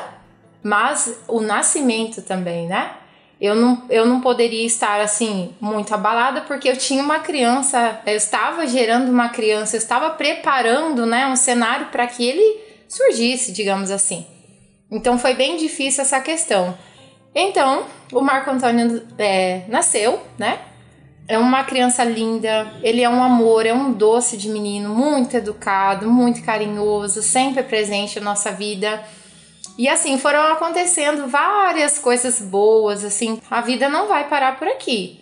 mas 0.63 1.19
o 1.27 1.41
nascimento 1.41 2.22
também, 2.22 2.67
né? 2.67 2.91
Eu 3.39 3.56
não, 3.56 3.84
eu 3.89 4.06
não 4.06 4.20
poderia 4.20 4.65
estar 4.65 5.00
assim 5.00 5.53
muito 5.62 5.94
abalada 5.94 6.41
porque 6.41 6.67
eu 6.67 6.75
tinha 6.75 7.03
uma 7.03 7.20
criança, 7.20 8.01
eu 8.06 8.15
estava 8.15 8.65
gerando 8.65 9.12
uma 9.12 9.29
criança, 9.29 9.75
eu 9.75 9.79
estava 9.79 10.10
preparando 10.10 11.06
né, 11.06 11.27
um 11.27 11.36
cenário 11.36 11.88
para 11.88 12.08
que 12.08 12.25
ele 12.25 12.60
surgisse, 12.88 13.51
digamos 13.51 13.91
assim. 13.91 14.25
Então 14.89 15.20
foi 15.20 15.34
bem 15.34 15.58
difícil 15.58 16.01
essa 16.01 16.20
questão. 16.20 16.75
Então, 17.36 17.86
o 18.12 18.22
Marco 18.22 18.50
Antônio 18.50 19.06
é, 19.17 19.62
nasceu, 19.67 20.20
né? 20.38 20.60
É 21.27 21.38
uma 21.38 21.63
criança 21.65 22.03
linda, 22.06 22.72
ele 22.82 23.03
é 23.03 23.10
um 23.10 23.22
amor, 23.22 23.65
é 23.65 23.74
um 23.74 23.91
doce 23.91 24.38
de 24.38 24.50
menino, 24.50 24.89
muito 24.89 25.36
educado, 25.36 26.10
muito 26.10 26.41
carinhoso, 26.41 27.22
sempre 27.22 27.62
presente 27.63 28.17
na 28.20 28.32
nossa 28.32 28.51
vida. 28.51 29.03
E 29.77 29.88
assim, 29.88 30.17
foram 30.17 30.41
acontecendo 30.51 31.27
várias 31.27 32.00
coisas 32.00 32.41
boas, 32.41 33.05
assim, 33.05 33.39
a 33.50 33.62
vida 33.62 33.88
não 33.88 34.07
vai 34.07 34.27
parar 34.27 34.57
por 34.57 34.67
aqui. 34.67 35.22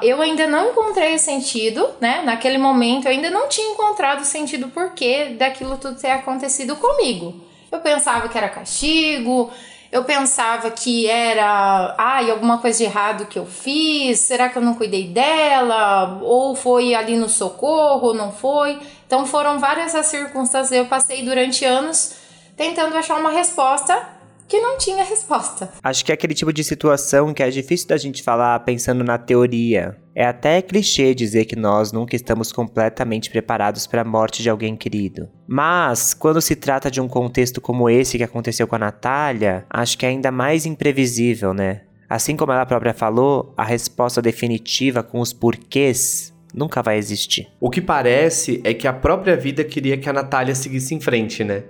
Eu 0.00 0.22
ainda 0.22 0.46
não 0.46 0.70
encontrei 0.70 1.18
sentido, 1.18 1.88
né? 2.00 2.22
Naquele 2.24 2.56
momento 2.56 3.06
eu 3.06 3.10
ainda 3.10 3.28
não 3.30 3.48
tinha 3.48 3.72
encontrado 3.72 4.24
sentido 4.24 4.68
porquê 4.68 5.34
daquilo 5.38 5.76
tudo 5.76 6.00
ter 6.00 6.10
acontecido 6.10 6.76
comigo. 6.76 7.44
Eu 7.70 7.80
pensava 7.80 8.28
que 8.28 8.38
era 8.38 8.48
castigo, 8.48 9.50
eu 9.90 10.04
pensava 10.04 10.70
que 10.70 11.06
era, 11.06 11.94
ai, 11.98 12.30
alguma 12.30 12.58
coisa 12.58 12.78
de 12.78 12.84
errado 12.84 13.26
que 13.26 13.38
eu 13.38 13.44
fiz, 13.44 14.20
será 14.20 14.48
que 14.48 14.56
eu 14.56 14.62
não 14.62 14.74
cuidei 14.74 15.08
dela? 15.08 16.18
Ou 16.22 16.54
foi 16.54 16.94
ali 16.94 17.16
no 17.16 17.28
socorro, 17.28 18.14
não 18.14 18.32
foi? 18.32 18.78
Então 19.06 19.26
foram 19.26 19.58
várias 19.58 19.94
as 19.94 20.06
circunstâncias. 20.06 20.72
Eu 20.72 20.86
passei 20.86 21.22
durante 21.22 21.64
anos 21.64 22.21
tentando 22.62 22.96
achar 22.96 23.18
uma 23.18 23.30
resposta 23.30 24.08
que 24.46 24.60
não 24.60 24.78
tinha 24.78 25.02
resposta. 25.02 25.72
Acho 25.82 26.04
que 26.04 26.12
é 26.12 26.14
aquele 26.14 26.32
tipo 26.32 26.52
de 26.52 26.62
situação 26.62 27.34
que 27.34 27.42
é 27.42 27.50
difícil 27.50 27.88
da 27.88 27.96
gente 27.96 28.22
falar 28.22 28.60
pensando 28.60 29.02
na 29.02 29.18
teoria. 29.18 29.96
É 30.14 30.24
até 30.24 30.62
clichê 30.62 31.12
dizer 31.12 31.46
que 31.46 31.56
nós 31.56 31.90
nunca 31.90 32.14
estamos 32.14 32.52
completamente 32.52 33.30
preparados 33.30 33.86
para 33.86 34.02
a 34.02 34.04
morte 34.04 34.42
de 34.42 34.48
alguém 34.48 34.76
querido. 34.76 35.28
Mas, 35.48 36.14
quando 36.14 36.40
se 36.40 36.54
trata 36.54 36.88
de 36.88 37.00
um 37.00 37.08
contexto 37.08 37.60
como 37.60 37.90
esse 37.90 38.16
que 38.16 38.22
aconteceu 38.22 38.68
com 38.68 38.76
a 38.76 38.78
Natália, 38.78 39.64
acho 39.68 39.98
que 39.98 40.06
é 40.06 40.10
ainda 40.10 40.30
mais 40.30 40.64
imprevisível, 40.64 41.52
né? 41.52 41.80
Assim 42.08 42.36
como 42.36 42.52
ela 42.52 42.66
própria 42.66 42.94
falou, 42.94 43.52
a 43.56 43.64
resposta 43.64 44.22
definitiva 44.22 45.02
com 45.02 45.18
os 45.18 45.32
porquês 45.32 46.32
nunca 46.54 46.80
vai 46.80 46.96
existir. 46.96 47.48
O 47.58 47.70
que 47.70 47.80
parece 47.80 48.60
é 48.62 48.72
que 48.72 48.86
a 48.86 48.92
própria 48.92 49.36
vida 49.36 49.64
queria 49.64 49.96
que 49.96 50.08
a 50.08 50.12
Natália 50.12 50.54
seguisse 50.54 50.94
em 50.94 51.00
frente, 51.00 51.42
né? 51.42 51.64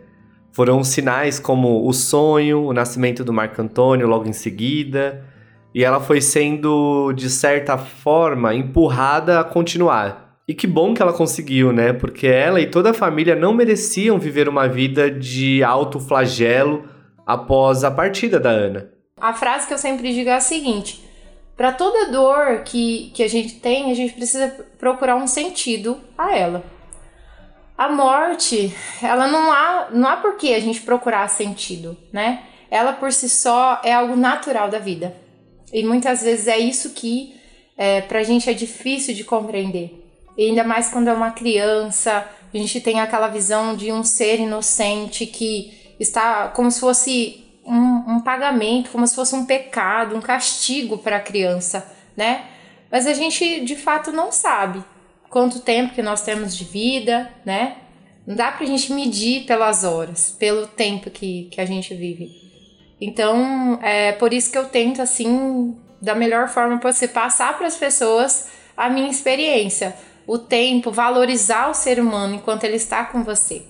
Foram 0.52 0.84
sinais 0.84 1.40
como 1.40 1.88
o 1.88 1.92
sonho, 1.94 2.66
o 2.66 2.72
nascimento 2.74 3.24
do 3.24 3.32
Marco 3.32 3.60
Antônio 3.60 4.06
logo 4.06 4.28
em 4.28 4.34
seguida, 4.34 5.24
e 5.74 5.82
ela 5.82 5.98
foi 5.98 6.20
sendo, 6.20 7.10
de 7.14 7.30
certa 7.30 7.78
forma, 7.78 8.54
empurrada 8.54 9.40
a 9.40 9.44
continuar. 9.44 10.36
E 10.46 10.52
que 10.52 10.66
bom 10.66 10.92
que 10.92 11.00
ela 11.00 11.14
conseguiu, 11.14 11.72
né? 11.72 11.94
Porque 11.94 12.26
ela 12.26 12.60
e 12.60 12.66
toda 12.66 12.90
a 12.90 12.94
família 12.94 13.34
não 13.34 13.54
mereciam 13.54 14.18
viver 14.18 14.46
uma 14.46 14.68
vida 14.68 15.10
de 15.10 15.64
alto 15.64 15.98
flagelo 15.98 16.84
após 17.26 17.82
a 17.82 17.90
partida 17.90 18.38
da 18.38 18.50
Ana. 18.50 18.90
A 19.18 19.32
frase 19.32 19.66
que 19.66 19.72
eu 19.72 19.78
sempre 19.78 20.12
digo 20.12 20.28
é 20.28 20.34
a 20.34 20.40
seguinte: 20.40 21.02
para 21.56 21.72
toda 21.72 22.10
dor 22.12 22.62
que, 22.64 23.10
que 23.14 23.22
a 23.22 23.28
gente 23.28 23.54
tem, 23.54 23.90
a 23.90 23.94
gente 23.94 24.12
precisa 24.12 24.48
procurar 24.78 25.16
um 25.16 25.26
sentido 25.26 25.96
a 26.18 26.36
ela 26.36 26.62
a 27.84 27.88
morte, 27.92 28.74
ela 29.02 29.26
não 29.26 29.50
há, 29.50 29.88
não 29.90 30.08
há 30.08 30.16
por 30.16 30.36
que 30.36 30.54
a 30.54 30.60
gente 30.60 30.80
procurar 30.80 31.28
sentido, 31.28 31.96
né? 32.12 32.44
Ela 32.70 32.92
por 32.92 33.12
si 33.12 33.28
só 33.28 33.80
é 33.84 33.92
algo 33.92 34.16
natural 34.16 34.70
da 34.70 34.78
vida. 34.78 35.16
E 35.72 35.84
muitas 35.84 36.22
vezes 36.22 36.46
é 36.46 36.58
isso 36.58 36.90
que 36.90 37.34
é, 37.76 38.00
pra 38.00 38.22
gente 38.22 38.48
é 38.48 38.52
difícil 38.52 39.14
de 39.14 39.24
compreender. 39.24 39.98
E 40.36 40.48
ainda 40.48 40.64
mais 40.64 40.88
quando 40.88 41.08
é 41.08 41.12
uma 41.12 41.30
criança, 41.30 42.26
a 42.52 42.56
gente 42.56 42.80
tem 42.80 43.00
aquela 43.00 43.28
visão 43.28 43.74
de 43.74 43.92
um 43.92 44.02
ser 44.02 44.40
inocente 44.40 45.26
que 45.26 45.94
está 45.98 46.48
como 46.48 46.70
se 46.70 46.80
fosse 46.80 47.44
um, 47.64 48.14
um 48.14 48.20
pagamento, 48.20 48.90
como 48.90 49.06
se 49.06 49.14
fosse 49.14 49.34
um 49.34 49.44
pecado, 49.44 50.16
um 50.16 50.20
castigo 50.20 50.98
para 50.98 51.16
a 51.16 51.20
criança, 51.20 51.86
né? 52.16 52.46
Mas 52.90 53.06
a 53.06 53.14
gente 53.14 53.60
de 53.64 53.76
fato 53.76 54.12
não 54.12 54.30
sabe 54.30 54.84
quanto 55.32 55.60
tempo 55.60 55.94
que 55.94 56.02
nós 56.02 56.20
temos 56.20 56.54
de 56.54 56.62
vida, 56.62 57.32
né? 57.42 57.78
Não 58.26 58.36
dá 58.36 58.52
pra 58.52 58.66
gente 58.66 58.92
medir 58.92 59.46
pelas 59.46 59.82
horas, 59.82 60.36
pelo 60.38 60.66
tempo 60.66 61.10
que, 61.10 61.48
que 61.50 61.58
a 61.58 61.64
gente 61.64 61.94
vive. 61.94 62.30
Então, 63.00 63.80
é 63.82 64.12
por 64.12 64.32
isso 64.32 64.52
que 64.52 64.58
eu 64.58 64.66
tento, 64.66 65.00
assim, 65.00 65.74
da 66.02 66.14
melhor 66.14 66.48
forma 66.48 66.78
possível, 66.78 67.14
passar 67.14 67.56
para 67.56 67.66
as 67.66 67.76
pessoas 67.76 68.50
a 68.76 68.90
minha 68.90 69.10
experiência, 69.10 69.96
o 70.26 70.36
tempo, 70.36 70.92
valorizar 70.92 71.70
o 71.70 71.74
ser 71.74 71.98
humano 71.98 72.34
enquanto 72.34 72.64
ele 72.64 72.76
está 72.76 73.02
com 73.06 73.24
você. 73.24 73.62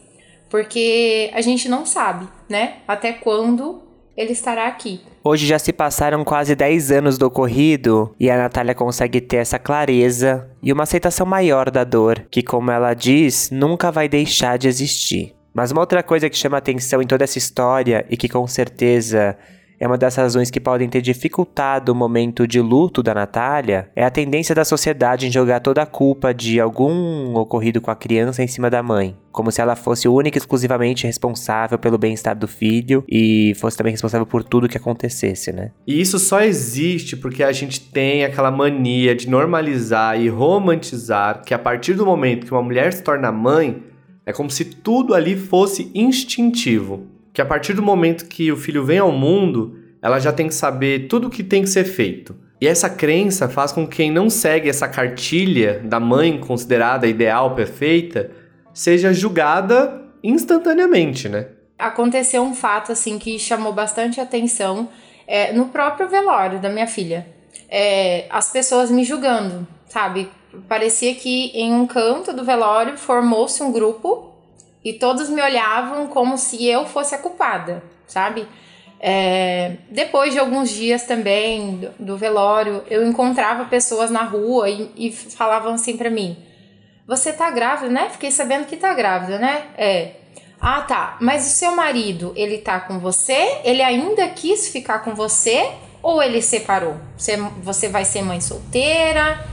Porque 0.50 1.30
a 1.32 1.40
gente 1.40 1.68
não 1.68 1.86
sabe, 1.86 2.28
né? 2.48 2.78
Até 2.88 3.12
quando 3.12 3.82
ele 4.16 4.32
estará 4.32 4.66
aqui. 4.66 5.00
Hoje 5.24 5.46
já 5.46 5.58
se 5.58 5.72
passaram 5.72 6.24
quase 6.24 6.54
10 6.54 6.90
anos 6.92 7.18
do 7.18 7.26
ocorrido 7.26 8.14
e 8.18 8.30
a 8.30 8.36
Natália 8.36 8.74
consegue 8.74 9.20
ter 9.20 9.36
essa 9.36 9.58
clareza 9.58 10.50
e 10.62 10.72
uma 10.72 10.82
aceitação 10.82 11.26
maior 11.26 11.70
da 11.70 11.84
dor, 11.84 12.26
que, 12.30 12.42
como 12.42 12.70
ela 12.70 12.94
diz, 12.94 13.50
nunca 13.50 13.90
vai 13.90 14.08
deixar 14.08 14.58
de 14.58 14.68
existir. 14.68 15.34
Mas 15.54 15.70
uma 15.70 15.80
outra 15.80 16.02
coisa 16.02 16.30
que 16.30 16.36
chama 16.36 16.56
atenção 16.56 17.02
em 17.02 17.06
toda 17.06 17.24
essa 17.24 17.38
história 17.38 18.06
e 18.08 18.16
que 18.16 18.28
com 18.28 18.46
certeza 18.46 19.36
é 19.78 19.86
uma 19.86 19.98
das 19.98 20.14
razões 20.16 20.50
que 20.50 20.60
podem 20.60 20.88
ter 20.88 21.00
dificultado 21.00 21.92
o 21.92 21.94
momento 21.94 22.46
de 22.46 22.60
luto 22.60 23.02
da 23.02 23.14
Natália, 23.14 23.90
é 23.96 24.04
a 24.04 24.10
tendência 24.10 24.54
da 24.54 24.64
sociedade 24.64 25.26
em 25.26 25.30
jogar 25.30 25.60
toda 25.60 25.82
a 25.82 25.86
culpa 25.86 26.32
de 26.32 26.60
algum 26.60 27.34
ocorrido 27.34 27.80
com 27.80 27.90
a 27.90 27.96
criança 27.96 28.42
em 28.42 28.46
cima 28.46 28.70
da 28.70 28.82
mãe, 28.82 29.16
como 29.30 29.50
se 29.50 29.60
ela 29.60 29.74
fosse 29.74 30.06
única 30.08 30.38
e 30.38 30.40
exclusivamente 30.40 31.06
responsável 31.06 31.78
pelo 31.78 31.98
bem-estar 31.98 32.36
do 32.36 32.46
filho 32.46 33.04
e 33.08 33.54
fosse 33.56 33.76
também 33.76 33.92
responsável 33.92 34.26
por 34.26 34.44
tudo 34.44 34.68
que 34.68 34.76
acontecesse, 34.76 35.52
né? 35.52 35.72
E 35.86 36.00
isso 36.00 36.18
só 36.18 36.42
existe 36.42 37.16
porque 37.16 37.42
a 37.42 37.52
gente 37.52 37.80
tem 37.80 38.24
aquela 38.24 38.50
mania 38.50 39.14
de 39.14 39.28
normalizar 39.28 40.20
e 40.20 40.28
romantizar 40.28 41.42
que 41.44 41.54
a 41.54 41.58
partir 41.58 41.94
do 41.94 42.06
momento 42.06 42.46
que 42.46 42.52
uma 42.52 42.62
mulher 42.62 42.92
se 42.92 43.02
torna 43.02 43.32
mãe, 43.32 43.82
é 44.24 44.32
como 44.32 44.50
se 44.50 44.64
tudo 44.64 45.14
ali 45.14 45.36
fosse 45.36 45.90
instintivo 45.94 47.11
que 47.32 47.40
a 47.40 47.46
partir 47.46 47.72
do 47.72 47.82
momento 47.82 48.26
que 48.26 48.52
o 48.52 48.56
filho 48.56 48.84
vem 48.84 48.98
ao 48.98 49.10
mundo, 49.10 49.78
ela 50.02 50.18
já 50.18 50.32
tem 50.32 50.48
que 50.48 50.54
saber 50.54 51.06
tudo 51.08 51.28
o 51.28 51.30
que 51.30 51.42
tem 51.42 51.62
que 51.62 51.68
ser 51.68 51.84
feito. 51.84 52.36
E 52.60 52.66
essa 52.68 52.88
crença 52.88 53.48
faz 53.48 53.72
com 53.72 53.86
que 53.86 53.96
quem 53.96 54.10
não 54.10 54.30
segue 54.30 54.68
essa 54.68 54.86
cartilha 54.86 55.80
da 55.84 55.98
mãe 55.98 56.38
considerada 56.38 57.06
ideal, 57.06 57.54
perfeita, 57.54 58.30
seja 58.72 59.12
julgada 59.12 60.02
instantaneamente, 60.22 61.28
né? 61.28 61.48
Aconteceu 61.78 62.42
um 62.42 62.54
fato 62.54 62.92
assim 62.92 63.18
que 63.18 63.38
chamou 63.38 63.72
bastante 63.72 64.20
atenção 64.20 64.88
é, 65.26 65.52
no 65.52 65.66
próprio 65.70 66.08
velório 66.08 66.60
da 66.60 66.68
minha 66.68 66.86
filha. 66.86 67.26
É, 67.68 68.26
as 68.30 68.52
pessoas 68.52 68.90
me 68.90 69.02
julgando, 69.02 69.66
sabe? 69.88 70.30
Parecia 70.68 71.14
que 71.14 71.46
em 71.54 71.72
um 71.72 71.86
canto 71.86 72.32
do 72.32 72.44
velório 72.44 72.96
formou-se 72.96 73.60
um 73.62 73.72
grupo 73.72 74.31
e 74.84 74.92
todos 74.92 75.28
me 75.28 75.40
olhavam 75.40 76.06
como 76.08 76.36
se 76.36 76.66
eu 76.66 76.84
fosse 76.86 77.14
a 77.14 77.18
culpada, 77.18 77.82
sabe? 78.06 78.46
É, 79.04 79.78
depois 79.90 80.32
de 80.32 80.38
alguns 80.38 80.70
dias 80.70 81.02
também 81.04 81.76
do, 81.76 81.90
do, 81.98 82.16
velório, 82.16 82.84
eu 82.88 83.04
encontrava 83.04 83.64
pessoas 83.64 84.10
na 84.10 84.22
rua 84.22 84.70
e, 84.70 84.90
e 84.96 85.12
falavam 85.12 85.74
assim 85.74 85.96
para 85.96 86.08
mim: 86.08 86.36
Você 87.06 87.32
tá 87.32 87.50
grávida, 87.50 87.90
né? 87.90 88.08
Fiquei 88.10 88.30
sabendo 88.30 88.66
que 88.66 88.76
tá 88.76 88.94
grávida, 88.94 89.38
né? 89.38 89.64
É. 89.76 90.12
Ah, 90.60 90.82
tá. 90.82 91.16
Mas 91.20 91.44
o 91.44 91.50
seu 91.50 91.74
marido, 91.74 92.32
ele 92.36 92.58
tá 92.58 92.78
com 92.78 93.00
você? 93.00 93.58
Ele 93.64 93.82
ainda 93.82 94.28
quis 94.28 94.68
ficar 94.68 95.00
com 95.00 95.12
você? 95.12 95.68
Ou 96.00 96.22
ele 96.22 96.40
separou? 96.40 96.96
Você, 97.16 97.36
você 97.60 97.88
vai 97.88 98.04
ser 98.04 98.22
mãe 98.22 98.40
solteira? 98.40 99.44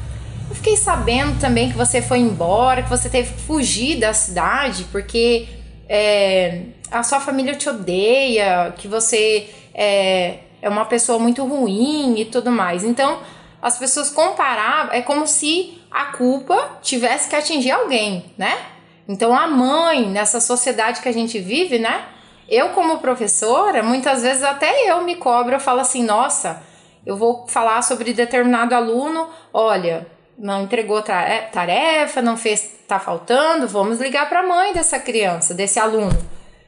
Fiquei 0.59 0.75
sabendo 0.75 1.39
também 1.39 1.71
que 1.71 1.77
você 1.77 2.01
foi 2.01 2.17
embora, 2.17 2.83
que 2.83 2.89
você 2.89 3.07
teve 3.09 3.33
que 3.33 3.39
fugir 3.39 3.97
da 3.97 4.11
cidade 4.13 4.83
porque 4.91 5.47
é, 5.87 6.63
a 6.91 7.01
sua 7.01 7.21
família 7.21 7.55
te 7.55 7.69
odeia, 7.69 8.73
que 8.77 8.85
você 8.85 9.49
é, 9.73 10.39
é 10.61 10.67
uma 10.67 10.83
pessoa 10.83 11.17
muito 11.17 11.45
ruim 11.45 12.19
e 12.19 12.25
tudo 12.25 12.51
mais. 12.51 12.83
Então, 12.83 13.21
as 13.61 13.79
pessoas 13.79 14.09
comparavam, 14.09 14.91
é 14.91 15.01
como 15.01 15.25
se 15.25 15.81
a 15.89 16.07
culpa 16.07 16.77
tivesse 16.81 17.29
que 17.29 17.37
atingir 17.37 17.71
alguém, 17.71 18.25
né? 18.37 18.57
Então 19.07 19.33
a 19.33 19.47
mãe, 19.47 20.09
nessa 20.09 20.41
sociedade 20.41 20.99
que 20.99 21.07
a 21.07 21.13
gente 21.13 21.39
vive, 21.39 21.79
né? 21.79 22.03
Eu, 22.49 22.71
como 22.71 22.99
professora, 22.99 23.81
muitas 23.81 24.23
vezes 24.23 24.43
até 24.43 24.91
eu 24.91 25.05
me 25.05 25.15
cobro, 25.15 25.55
eu 25.55 25.59
falo 25.61 25.79
assim, 25.79 26.03
nossa, 26.03 26.61
eu 27.05 27.15
vou 27.15 27.47
falar 27.47 27.81
sobre 27.81 28.11
determinado 28.11 28.75
aluno, 28.75 29.29
olha, 29.53 30.18
não 30.39 30.63
entregou 30.63 31.03
é, 31.07 31.41
tarefa, 31.41 32.21
não 32.21 32.37
fez, 32.37 32.79
tá 32.87 32.97
faltando, 32.97 33.67
vamos 33.67 33.99
ligar 33.99 34.27
para 34.29 34.39
a 34.39 34.47
mãe 34.47 34.73
dessa 34.73 34.99
criança, 34.99 35.53
desse 35.53 35.79
aluno. 35.79 36.17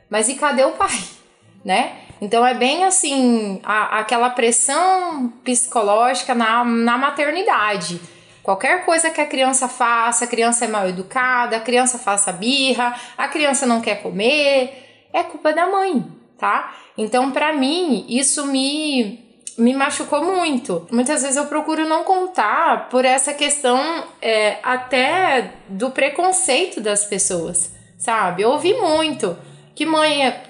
Mas 0.09 0.27
e 0.29 0.35
cadê 0.35 0.63
o 0.63 0.73
pai, 0.73 0.99
né? 1.65 1.93
Então 2.21 2.45
é 2.45 2.53
bem 2.53 2.83
assim, 2.83 3.59
a, 3.63 3.99
aquela 3.99 4.29
pressão 4.29 5.33
psicológica 5.43 6.35
na, 6.35 6.63
na 6.63 6.97
maternidade 6.97 7.99
Qualquer 8.43 8.85
coisa 8.85 9.11
que 9.11 9.21
a 9.21 9.25
criança 9.25 9.67
faça, 9.67 10.25
a 10.25 10.27
criança 10.27 10.65
é 10.65 10.67
mal 10.67 10.89
educada, 10.89 11.57
a 11.57 11.59
criança 11.59 11.99
faça 11.99 12.31
birra, 12.31 12.95
a 13.15 13.27
criança 13.27 13.67
não 13.67 13.81
quer 13.81 14.01
comer, 14.01 15.07
é 15.13 15.21
culpa 15.21 15.53
da 15.53 15.67
mãe, 15.67 16.03
tá? 16.39 16.73
Então, 16.97 17.31
para 17.31 17.53
mim, 17.53 18.05
isso 18.09 18.47
me 18.47 19.30
me 19.57 19.73
machucou 19.73 20.23
muito. 20.23 20.87
Muitas 20.91 21.21
vezes 21.21 21.37
eu 21.37 21.45
procuro 21.45 21.87
não 21.87 22.03
contar 22.03 22.89
por 22.89 23.05
essa 23.05 23.33
questão 23.33 24.03
é, 24.21 24.57
até 24.63 25.53
do 25.67 25.91
preconceito 25.91 26.81
das 26.81 27.05
pessoas, 27.05 27.73
sabe? 27.97 28.41
Eu 28.41 28.51
ouvi 28.51 28.73
muito. 28.73 29.37
Que 29.75 29.85
mãe 29.85 30.27
é. 30.27 30.43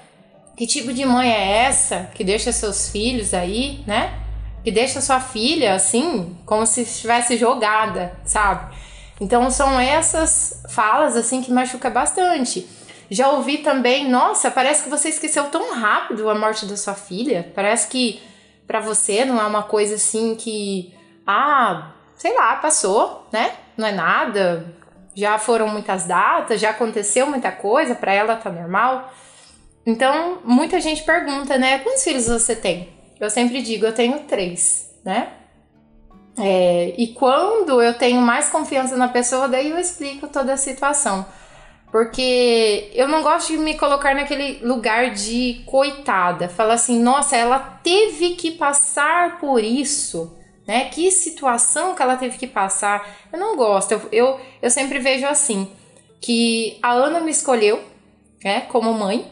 Que 0.56 0.68
tipo 0.68 0.94
de 0.94 1.06
mãe 1.06 1.32
é 1.32 1.66
essa 1.66 2.10
que 2.14 2.24
deixa 2.24 2.52
seus 2.52 2.90
filhos 2.90 3.34
aí, 3.34 3.84
né? 3.88 4.22
que 4.64 4.72
deixa 4.72 5.02
sua 5.02 5.20
filha 5.20 5.74
assim, 5.74 6.36
como 6.46 6.66
se 6.66 6.82
estivesse 6.82 7.38
jogada, 7.38 8.14
sabe? 8.24 8.76
Então 9.20 9.50
são 9.52 9.80
essas 9.80 10.64
falas 10.70 11.16
assim 11.16 11.42
que 11.42 11.52
machuca 11.52 11.90
bastante. 11.90 12.68
Já 13.10 13.30
ouvi 13.32 13.58
também, 13.60 14.10
nossa, 14.10 14.50
parece 14.50 14.84
que 14.84 14.90
você 14.90 15.10
esqueceu 15.10 15.46
tão 15.46 15.74
rápido 15.74 16.30
a 16.30 16.36
morte 16.36 16.66
da 16.66 16.78
sua 16.78 16.94
filha. 16.94 17.52
Parece 17.54 17.88
que 17.88 18.22
para 18.68 18.80
você 18.80 19.26
não 19.26 19.40
é 19.40 19.46
uma 19.46 19.64
coisa 19.64 19.96
assim 19.96 20.36
que 20.36 20.94
ah, 21.26 21.92
sei 22.16 22.36
lá, 22.36 22.56
passou, 22.58 23.28
né? 23.32 23.54
Não 23.78 23.88
é 23.88 23.92
nada. 23.92 24.66
Já 25.16 25.38
foram 25.38 25.68
muitas 25.68 26.06
datas, 26.06 26.62
já 26.62 26.70
aconteceu 26.70 27.28
muita 27.28 27.52
coisa, 27.52 27.96
para 27.96 28.14
ela 28.14 28.36
tá 28.36 28.50
normal. 28.50 29.12
Então, 29.86 30.40
muita 30.44 30.80
gente 30.80 31.04
pergunta, 31.04 31.58
né? 31.58 31.80
Quantos 31.80 32.04
filhos 32.04 32.28
você 32.28 32.56
tem? 32.56 32.90
Eu 33.20 33.30
sempre 33.30 33.62
digo, 33.62 33.86
eu 33.86 33.94
tenho 33.94 34.20
três, 34.22 34.94
né? 35.04 35.34
É, 36.38 36.94
e 36.98 37.08
quando 37.08 37.82
eu 37.82 37.94
tenho 37.94 38.22
mais 38.22 38.50
confiança 38.50 38.96
na 38.96 39.08
pessoa, 39.08 39.48
daí 39.48 39.70
eu 39.70 39.78
explico 39.78 40.28
toda 40.28 40.54
a 40.54 40.58
situação. 40.58 41.26
Porque 41.92 42.90
eu 42.94 43.08
não 43.08 43.22
gosto 43.22 43.52
de 43.52 43.58
me 43.58 43.78
colocar 43.78 44.16
naquele 44.16 44.66
lugar 44.66 45.12
de 45.12 45.62
coitada. 45.66 46.48
Falar 46.48 46.76
assim, 46.76 46.98
nossa, 47.02 47.36
ela 47.36 47.60
teve 47.60 48.36
que 48.36 48.52
passar 48.52 49.40
por 49.40 49.62
isso, 49.62 50.38
né? 50.66 50.86
Que 50.86 51.12
situação 51.12 51.94
que 51.94 52.02
ela 52.02 52.16
teve 52.16 52.38
que 52.38 52.48
passar. 52.48 53.06
Eu 53.32 53.38
não 53.38 53.58
gosto. 53.58 53.92
Eu, 53.92 54.02
eu, 54.12 54.40
eu 54.62 54.70
sempre 54.70 55.00
vejo 55.00 55.28
assim, 55.28 55.70
que 56.22 56.80
a 56.82 56.92
Ana 56.92 57.20
me 57.20 57.32
escolheu, 57.32 57.84
né, 58.42 58.62
como 58.62 58.94
mãe 58.94 59.30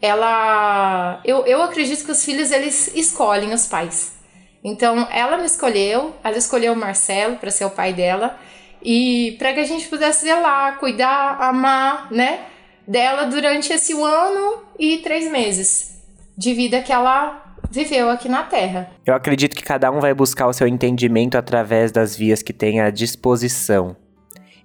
ela. 0.00 1.20
Eu, 1.24 1.44
eu 1.44 1.62
acredito 1.62 2.04
que 2.04 2.12
os 2.12 2.24
filhos 2.24 2.50
eles 2.50 2.94
escolhem 2.94 3.52
os 3.52 3.66
pais. 3.66 4.16
Então 4.62 5.06
ela 5.10 5.38
me 5.38 5.46
escolheu, 5.46 6.14
ela 6.22 6.36
escolheu 6.36 6.72
o 6.72 6.76
Marcelo 6.76 7.36
para 7.36 7.50
ser 7.50 7.64
o 7.64 7.70
pai 7.70 7.92
dela 7.92 8.38
e 8.82 9.36
para 9.38 9.52
que 9.52 9.60
a 9.60 9.64
gente 9.64 9.88
pudesse 9.88 10.24
zelar, 10.24 10.78
cuidar, 10.78 11.40
amar, 11.40 12.10
né, 12.10 12.40
dela 12.86 13.24
durante 13.24 13.72
esse 13.72 13.92
ano 13.92 14.62
e 14.78 14.98
três 14.98 15.30
meses 15.30 15.98
de 16.36 16.54
vida 16.54 16.80
que 16.80 16.92
ela 16.92 17.54
viveu 17.70 18.08
aqui 18.08 18.28
na 18.28 18.42
Terra. 18.42 18.90
Eu 19.04 19.14
acredito 19.14 19.54
que 19.54 19.62
cada 19.62 19.90
um 19.90 20.00
vai 20.00 20.14
buscar 20.14 20.46
o 20.46 20.52
seu 20.52 20.66
entendimento 20.66 21.36
através 21.36 21.92
das 21.92 22.16
vias 22.16 22.42
que 22.42 22.52
tem 22.52 22.80
à 22.80 22.90
disposição. 22.90 23.96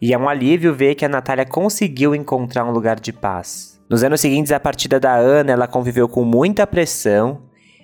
E 0.01 0.13
é 0.13 0.17
um 0.17 0.29
alívio 0.29 0.73
ver 0.73 0.95
que 0.95 1.05
a 1.05 1.09
Natália 1.09 1.45
conseguiu 1.45 2.13
encontrar 2.13 2.65
um 2.65 2.71
lugar 2.71 2.99
de 2.99 3.11
paz. 3.11 3.81
Nos 3.89 4.03
anos 4.03 4.21
seguintes, 4.21 4.51
a 4.51 4.59
partida 4.59 4.99
da 4.99 5.15
Ana, 5.15 5.51
ela 5.51 5.67
conviveu 5.67 6.07
com 6.07 6.23
muita 6.23 6.65
pressão, 6.65 7.41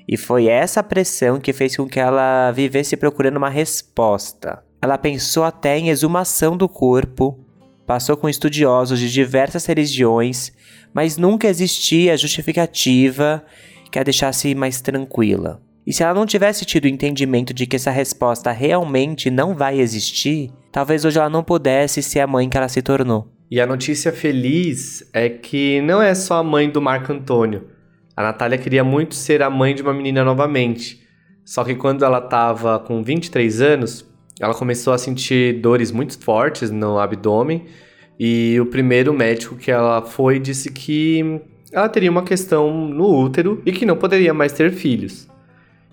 e 0.08 0.18
foi 0.18 0.48
essa 0.48 0.82
pressão 0.82 1.40
que 1.40 1.54
fez 1.54 1.78
com 1.78 1.88
que 1.88 2.00
ela 2.00 2.52
vivesse 2.52 2.98
procurando 2.98 3.38
uma 3.38 3.50
resposta. 3.50 4.64
Ela 4.82 4.98
pensou 4.98 5.44
até 5.44 5.78
em 5.78 5.90
exumação 5.90 6.56
do 6.56 6.70
corpo, 6.70 7.38
passou 7.86 8.16
com 8.16 8.30
estudiosos 8.30 9.00
de 9.00 9.12
diversas 9.12 9.66
religiões, 9.66 10.52
mas 10.94 11.18
nunca 11.18 11.48
existia 11.48 12.16
justificativa 12.16 13.44
que 13.92 14.00
a 14.00 14.04
deixasse 14.04 14.56
mais 14.56 14.80
tranquila. 14.80 15.62
E 15.86 15.92
se 15.92 16.04
ela 16.04 16.14
não 16.14 16.26
tivesse 16.26 16.66
tido 16.66 16.86
o 16.86 16.88
entendimento 16.88 17.54
de 17.54 17.66
que 17.66 17.76
essa 17.76 17.90
resposta 17.90 18.52
realmente 18.52 19.30
não 19.32 19.56
vai 19.56 19.80
existir, 19.80 20.52
talvez 20.72 21.04
hoje 21.04 21.18
ela 21.18 21.30
não 21.30 21.44
pudesse 21.44 22.04
ser 22.04 22.20
a 22.20 22.28
mãe 22.28 22.48
que 22.48 22.56
ela 22.56 22.70
se 22.70 22.82
tornou. 22.82 23.28
E 23.50 23.60
a 23.60 23.66
notícia 23.66 24.12
feliz 24.14 25.10
é 25.12 25.28
que 25.28 25.82
não 25.82 26.02
é 26.02 26.14
só 26.14 26.36
a 26.36 26.44
mãe 26.44 26.70
do 26.70 26.82
Marco 26.82 27.12
Antônio. 27.12 27.68
A 28.16 28.22
Natália 28.22 28.60
queria 28.60 28.84
muito 28.84 29.16
ser 29.16 29.42
a 29.42 29.50
mãe 29.50 29.74
de 29.74 29.82
uma 29.82 29.94
menina 29.94 30.24
novamente. 30.24 31.02
Só 31.44 31.64
que 31.64 31.74
quando 31.74 32.06
ela 32.06 32.20
estava 32.20 32.78
com 32.78 33.02
23 33.02 33.60
anos, 33.60 34.06
ela 34.40 34.54
começou 34.54 34.94
a 34.94 34.98
sentir 34.98 35.60
dores 35.60 35.92
muito 35.92 36.18
fortes 36.18 36.72
no 36.72 36.98
abdômen. 36.98 37.66
E 38.20 38.60
o 38.60 38.66
primeiro 38.66 39.14
médico 39.14 39.56
que 39.56 39.72
ela 39.72 40.02
foi 40.02 40.40
disse 40.40 40.72
que 40.72 41.42
ela 41.72 41.88
teria 41.88 42.10
uma 42.10 42.24
questão 42.24 42.88
no 42.88 43.06
útero 43.06 43.62
e 43.66 43.72
que 43.72 43.86
não 43.86 43.96
poderia 43.96 44.34
mais 44.34 44.54
ter 44.54 44.72
filhos. 44.72 45.28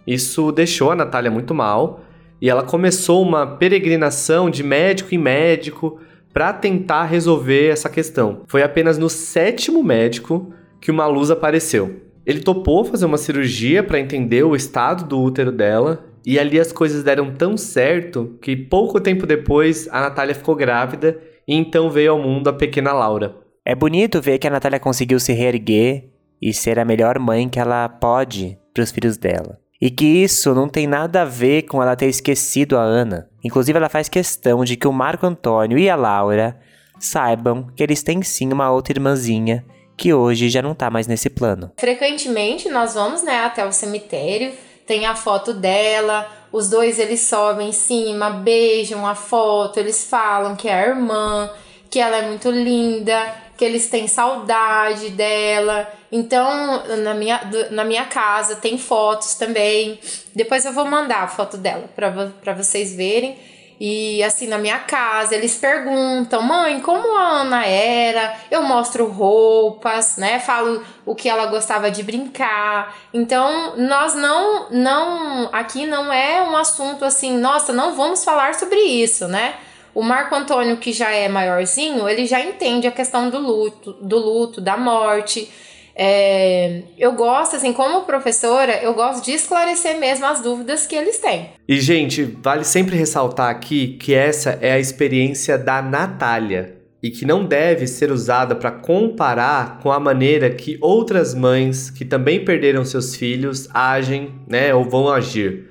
Isso 0.07 0.53
deixou 0.53 0.91
a 0.91 0.95
Natália 0.95 1.31
muito 1.31 1.55
mal 1.55 2.05
e 2.41 2.49
ela 2.49 2.63
começou 2.63 3.23
uma 3.23 3.47
peregrinação 3.47 4.49
de 4.49 4.63
médico 4.63 5.15
em 5.15 5.19
médico 5.19 6.01
para 6.33 6.53
tentar 6.53 7.05
resolver 7.05 7.69
essa 7.69 7.89
questão. 7.89 8.43
Foi 8.47 8.63
apenas 8.63 8.99
no 8.99 9.09
sétimo 9.09 9.83
médico 9.83 10.53
que 10.81 10.91
uma 10.91 11.07
luz 11.07 11.31
apareceu. 11.31 12.03
Ele 12.27 12.41
topou 12.41 12.85
fazer 12.85 13.07
uma 13.07 13.19
cirurgia 13.19 13.83
para 13.83 14.01
entender 14.01 14.43
o 14.43 14.55
estado 14.55 15.05
do 15.05 15.21
útero 15.21 15.51
dela 15.51 16.06
e 16.27 16.41
ali 16.41 16.59
as 16.59 16.73
coisas 16.73 17.05
deram 17.05 17.33
tão 17.33 17.57
certo 17.57 18.37
que 18.43 18.57
pouco 18.57 19.01
tempo 19.01 19.25
depois 19.25 19.87
a 19.93 20.01
Natália 20.01 20.35
ficou 20.35 20.57
grávida 20.57 21.17
e 21.47 21.55
então 21.55 21.89
veio 21.89 22.11
ao 22.11 22.19
mundo 22.19 22.49
a 22.49 22.53
pequena 22.53 22.93
Laura. 22.93 23.37
É 23.65 23.77
bonito 23.77 24.21
ver 24.21 24.39
que 24.39 24.49
a 24.49 24.51
Natália 24.51 24.81
conseguiu 24.81 25.21
se 25.21 25.33
reerguer 25.33 26.11
e 26.43 26.53
ser 26.53 26.81
a 26.81 26.85
melhor 26.85 27.21
mãe 27.21 27.49
que 27.49 27.61
ela 27.61 27.89
pode 27.89 28.59
para 28.75 28.83
os 28.83 28.91
filhos 28.91 29.17
dela. 29.17 29.61
E 29.81 29.89
que 29.89 30.05
isso 30.05 30.53
não 30.53 30.69
tem 30.69 30.87
nada 30.87 31.23
a 31.23 31.25
ver 31.25 31.63
com 31.63 31.81
ela 31.81 31.95
ter 31.95 32.07
esquecido 32.07 32.77
a 32.77 32.83
Ana. 32.83 33.29
Inclusive, 33.45 33.77
ela 33.77 33.89
faz 33.89 34.09
questão 34.09 34.65
de 34.65 34.75
que 34.75 34.89
o 34.89 34.93
Marco 34.93 35.27
Antônio 35.27 35.79
e 35.79 35.89
a 35.89 35.95
Laura 35.95 36.59
saibam 36.99 37.69
que 37.77 37.83
eles 37.83 38.03
têm 38.03 38.23
sim 38.23 38.53
uma 38.53 38.71
outra 38.71 38.95
irmãzinha 38.95 39.65
que 39.97 40.13
hoje 40.13 40.49
já 40.49 40.61
não 40.61 40.75
tá 40.75 40.91
mais 40.91 41.07
nesse 41.07 41.31
plano. 41.31 41.73
Frequentemente 41.79 42.69
nós 42.69 42.95
vamos, 42.95 43.23
né, 43.23 43.45
até 43.45 43.65
o 43.67 43.73
cemitério, 43.73 44.53
tem 44.87 45.05
a 45.05 45.15
foto 45.15 45.53
dela, 45.53 46.31
os 46.53 46.71
dois 46.71 46.99
eles 46.99 47.21
sobem 47.21 47.69
em 47.69 47.73
cima, 47.73 48.31
beijam 48.31 49.07
a 49.07 49.15
foto, 49.15 49.79
eles 49.79 50.05
falam 50.09 50.55
que 50.55 50.69
é 50.69 50.75
a 50.75 50.87
irmã, 50.87 51.51
que 51.91 51.99
ela 51.99 52.17
é 52.17 52.23
muito 52.23 52.51
linda, 52.51 53.35
que 53.57 53.65
eles 53.65 53.89
têm 53.89 54.07
saudade 54.07 55.11
dela. 55.11 55.91
Então, 56.13 56.83
na 56.99 57.15
minha, 57.15 57.41
na 57.71 57.85
minha 57.85 58.05
casa 58.05 58.57
tem 58.57 58.79
fotos 58.79 59.35
também. 59.35 59.99
Depois 60.35 60.65
eu 60.65 60.73
vou 60.73 60.85
mandar 60.85 61.25
a 61.25 61.29
foto 61.29 61.57
dela 61.57 61.89
para 61.95 62.53
vocês 62.55 62.95
verem. 62.95 63.37
E 63.79 64.23
assim, 64.23 64.47
na 64.47 64.57
minha 64.57 64.79
casa, 64.79 65.35
eles 65.35 65.57
perguntam, 65.57 66.43
mãe, 66.43 66.81
como 66.81 67.17
a 67.17 67.41
Ana 67.41 67.67
era? 67.67 68.35
Eu 68.51 68.63
mostro 68.63 69.07
roupas, 69.07 70.17
né? 70.17 70.41
Falo 70.41 70.83
o 71.05 71.15
que 71.15 71.29
ela 71.29 71.47
gostava 71.47 71.91
de 71.91 72.03
brincar. 72.03 72.97
Então, 73.13 73.77
nós 73.77 74.15
não, 74.15 74.71
não, 74.71 75.51
aqui 75.53 75.87
não 75.87 76.11
é 76.11 76.43
um 76.43 76.57
assunto 76.57 77.05
assim, 77.05 77.37
nossa, 77.37 77.73
não 77.73 77.95
vamos 77.95 78.25
falar 78.25 78.55
sobre 78.55 78.81
isso, 78.81 79.29
né? 79.29 79.55
O 79.95 80.03
Marco 80.03 80.35
Antônio, 80.35 80.77
que 80.77 80.93
já 80.93 81.11
é 81.11 81.29
maiorzinho, 81.29 82.09
ele 82.09 82.27
já 82.27 82.41
entende 82.41 82.87
a 82.87 82.93
questão 82.93 83.31
do 83.31 83.39
luto, 83.39 83.93
do 83.95 84.19
luto, 84.19 84.61
da 84.61 84.77
morte. 84.77 85.51
É, 85.99 86.83
eu 86.99 87.13
gosto, 87.13 87.57
assim, 87.57 87.73
como 87.73 88.05
professora, 88.05 88.83
eu 88.83 88.93
gosto 88.93 89.25
de 89.25 89.33
esclarecer 89.33 89.99
mesmo 89.99 90.27
as 90.27 90.43
dúvidas 90.43 90.87
que 90.87 90.95
eles 90.95 91.19
têm. 91.19 91.49
E, 91.67 91.81
gente, 91.81 92.23
vale 92.43 92.65
sempre 92.65 92.95
ressaltar 92.95 93.49
aqui 93.49 93.97
que 93.99 94.13
essa 94.13 94.59
é 94.61 94.73
a 94.73 94.79
experiência 94.79 95.57
da 95.57 95.81
Natália 95.81 96.77
e 97.03 97.11
que 97.11 97.25
não 97.25 97.47
deve 97.47 97.87
ser 97.87 98.13
usada 98.13 98.55
para 98.55 98.71
comparar 98.71 99.79
com 99.79 99.91
a 99.91 99.99
maneira 99.99 100.51
que 100.51 100.77
outras 100.83 101.35
mães 101.35 101.89
que 101.89 102.05
também 102.05 102.45
perderam 102.45 102.85
seus 102.85 103.17
filhos 103.17 103.67
agem, 103.73 104.35
né, 104.47 104.75
ou 104.75 104.85
vão 104.85 105.09
agir. 105.09 105.71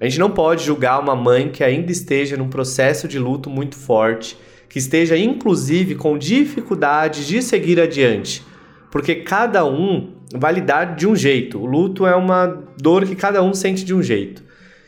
A 0.00 0.04
gente 0.04 0.20
não 0.20 0.30
pode 0.30 0.62
julgar 0.62 1.00
uma 1.00 1.16
mãe 1.16 1.48
que 1.48 1.64
ainda 1.64 1.90
esteja 1.90 2.36
num 2.36 2.48
processo 2.48 3.08
de 3.08 3.18
luto 3.18 3.50
muito 3.50 3.74
forte, 3.74 4.36
que 4.68 4.78
esteja 4.78 5.16
inclusive 5.16 5.96
com 5.96 6.16
dificuldade 6.16 7.26
de 7.26 7.42
seguir 7.42 7.80
adiante 7.80 8.53
porque 8.94 9.16
cada 9.16 9.66
um 9.66 10.12
vai 10.32 10.52
lidar 10.52 10.94
de 10.94 11.04
um 11.04 11.16
jeito. 11.16 11.58
O 11.58 11.66
luto 11.66 12.06
é 12.06 12.14
uma 12.14 12.46
dor 12.80 13.04
que 13.04 13.16
cada 13.16 13.42
um 13.42 13.52
sente 13.52 13.84
de 13.84 13.92
um 13.92 14.00
jeito. 14.00 14.44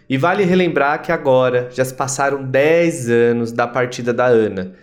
E 0.09 0.17
vale 0.17 0.45
relembrar 0.45 1.03
que 1.03 1.11
agora 1.11 1.69
já 1.73 1.85
se 1.85 1.93
passaram 1.93 2.45
10 2.45 3.11
anos 3.11 3.51
da 3.51 3.67
partida 3.67 4.13
da 4.15 4.27
Ana. 4.27 4.75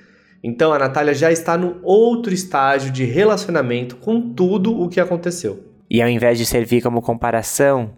Então 0.44 0.74
a 0.74 0.78
Natália 0.78 1.14
já 1.14 1.32
está 1.32 1.58
no 1.58 1.80
outro 1.84 2.34
estágio 2.34 2.92
de 2.92 3.06
relacionamento 3.06 3.96
com 3.96 4.34
tudo 4.34 4.78
o 4.78 4.90
que 4.90 5.00
aconteceu. 5.00 5.70
E 5.90 6.02
ao 6.02 6.10
invés 6.10 6.38
de 6.38 6.46
servir 6.46 6.82
como 6.82 7.02
comparação, 7.02 7.92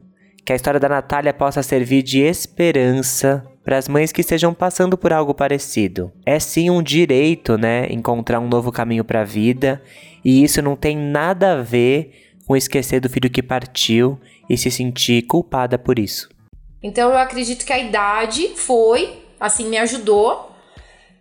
que 0.46 0.54
a 0.54 0.56
história 0.56 0.80
da 0.80 0.88
Natália 0.88 1.34
possa 1.34 1.64
servir 1.64 2.04
de 2.04 2.20
esperança 2.20 3.44
para 3.64 3.80
as 3.80 3.88
mães 3.88 4.12
que 4.12 4.22
estejam 4.22 4.54
passando 4.54 4.96
por 4.96 5.12
algo 5.12 5.34
parecido. 5.34 6.12
É 6.24 6.40
sim 6.40 6.70
um 6.70 6.84
direito, 6.84 7.58
né, 7.58 7.88
encontrar 7.90 8.40
um 8.40 8.48
novo 8.48 8.72
caminho 8.72 9.04
para 9.04 9.22
a 9.22 9.26
vida, 9.26 9.82
e 10.26 10.44
isso 10.44 10.60
não 10.62 10.76
tem 10.76 10.98
nada 10.98 11.54
a 11.54 11.62
ver 11.62 12.34
com 12.48 12.58
esquecer 12.58 13.00
do 13.00 13.10
filho 13.10 13.30
que 13.30 13.44
partiu 13.44 14.20
e 14.50 14.58
se 14.58 14.72
sentir 14.72 15.22
culpada 15.24 15.78
por 15.78 16.00
isso. 16.00 16.28
Então 16.82 17.12
eu 17.12 17.18
acredito 17.18 17.66
que 17.66 17.72
a 17.72 17.80
idade 17.80 18.50
foi, 18.56 19.24
assim, 19.40 19.70
me 19.70 19.78
ajudou 19.78 20.52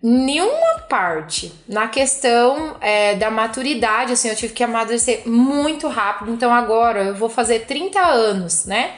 nenhuma 0.03 0.81
parte 0.89 1.53
na 1.67 1.89
questão 1.89 2.77
é, 2.81 3.15
da 3.15 3.31
maturidade, 3.31 4.13
assim, 4.13 4.29
eu 4.29 4.37
tive 4.37 4.53
que 4.53 4.63
amadurecer 4.63 5.27
muito 5.27 5.89
rápido, 5.89 6.31
então 6.31 6.53
agora 6.53 7.05
eu 7.05 7.15
vou 7.15 7.31
fazer 7.31 7.61
30 7.61 8.01
anos, 8.01 8.67
né? 8.67 8.93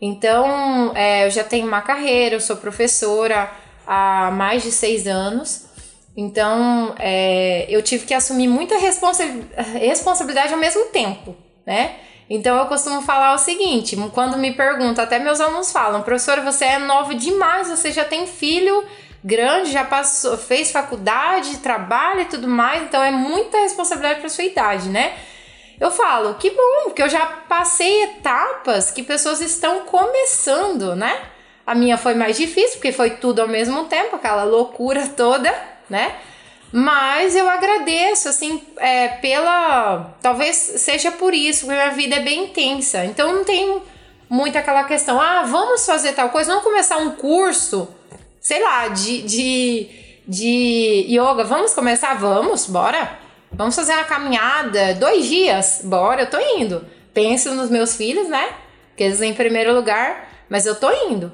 Então, 0.00 0.92
é, 0.96 1.26
eu 1.26 1.30
já 1.30 1.44
tenho 1.44 1.66
uma 1.66 1.82
carreira, 1.82 2.34
eu 2.34 2.40
sou 2.40 2.56
professora 2.56 3.50
há 3.86 4.30
mais 4.32 4.62
de 4.62 4.72
seis 4.72 5.06
anos. 5.06 5.69
Então, 6.16 6.94
é, 6.98 7.66
eu 7.68 7.82
tive 7.82 8.04
que 8.04 8.14
assumir 8.14 8.48
muita 8.48 8.76
responsa 8.78 9.24
responsabilidade 9.78 10.52
ao 10.52 10.58
mesmo 10.58 10.86
tempo, 10.86 11.36
né? 11.66 11.96
Então, 12.28 12.56
eu 12.58 12.66
costumo 12.66 13.02
falar 13.02 13.34
o 13.34 13.38
seguinte: 13.38 13.96
quando 14.12 14.36
me 14.36 14.52
perguntam, 14.52 15.04
até 15.04 15.18
meus 15.18 15.40
alunos 15.40 15.72
falam, 15.72 16.02
professora, 16.02 16.42
você 16.42 16.64
é 16.64 16.78
nova 16.78 17.14
demais, 17.14 17.68
você 17.68 17.92
já 17.92 18.04
tem 18.04 18.26
filho 18.26 18.84
grande, 19.22 19.70
já 19.70 19.84
passou, 19.84 20.36
fez 20.36 20.72
faculdade, 20.72 21.58
trabalha 21.58 22.22
e 22.22 22.26
tudo 22.26 22.48
mais, 22.48 22.82
então 22.82 23.02
é 23.02 23.10
muita 23.10 23.58
responsabilidade 23.58 24.20
para 24.20 24.28
sua 24.28 24.44
idade, 24.44 24.88
né? 24.88 25.14
Eu 25.78 25.90
falo, 25.90 26.34
que 26.34 26.50
bom, 26.50 26.84
porque 26.84 27.02
eu 27.02 27.08
já 27.08 27.24
passei 27.26 28.04
etapas 28.04 28.90
que 28.90 29.02
pessoas 29.02 29.40
estão 29.40 29.80
começando, 29.80 30.94
né? 30.94 31.20
A 31.66 31.74
minha 31.74 31.96
foi 31.96 32.14
mais 32.14 32.36
difícil, 32.36 32.74
porque 32.74 32.92
foi 32.92 33.10
tudo 33.10 33.40
ao 33.40 33.48
mesmo 33.48 33.84
tempo, 33.84 34.16
aquela 34.16 34.44
loucura 34.44 35.06
toda, 35.08 35.52
né? 35.90 36.16
Mas 36.72 37.34
eu 37.34 37.50
agradeço, 37.50 38.28
assim, 38.28 38.62
é, 38.76 39.08
pela. 39.08 40.14
Talvez 40.22 40.56
seja 40.56 41.10
por 41.10 41.34
isso, 41.34 41.66
porque 41.66 41.74
minha 41.74 41.90
vida 41.90 42.16
é 42.16 42.20
bem 42.20 42.44
intensa. 42.44 43.04
Então 43.04 43.32
não 43.32 43.44
tem 43.44 43.82
muito 44.28 44.56
aquela 44.56 44.84
questão, 44.84 45.20
ah, 45.20 45.42
vamos 45.42 45.84
fazer 45.84 46.12
tal 46.12 46.30
coisa, 46.30 46.50
vamos 46.50 46.64
começar 46.64 46.98
um 46.98 47.10
curso, 47.16 47.88
sei 48.40 48.62
lá, 48.62 48.86
de, 48.86 49.22
de, 49.22 49.88
de 50.26 51.06
yoga, 51.08 51.42
vamos 51.42 51.74
começar? 51.74 52.14
Vamos, 52.14 52.66
bora. 52.66 53.18
Vamos 53.52 53.74
fazer 53.74 53.92
uma 53.94 54.04
caminhada, 54.04 54.94
dois 54.94 55.26
dias, 55.26 55.80
bora, 55.82 56.22
eu 56.22 56.30
tô 56.30 56.38
indo. 56.38 56.86
Penso 57.12 57.52
nos 57.52 57.68
meus 57.68 57.96
filhos, 57.96 58.28
né? 58.28 58.54
Que 58.96 59.02
eles 59.02 59.20
em 59.20 59.34
primeiro 59.34 59.74
lugar, 59.74 60.30
mas 60.48 60.66
eu 60.66 60.76
tô 60.76 60.88
indo. 61.08 61.32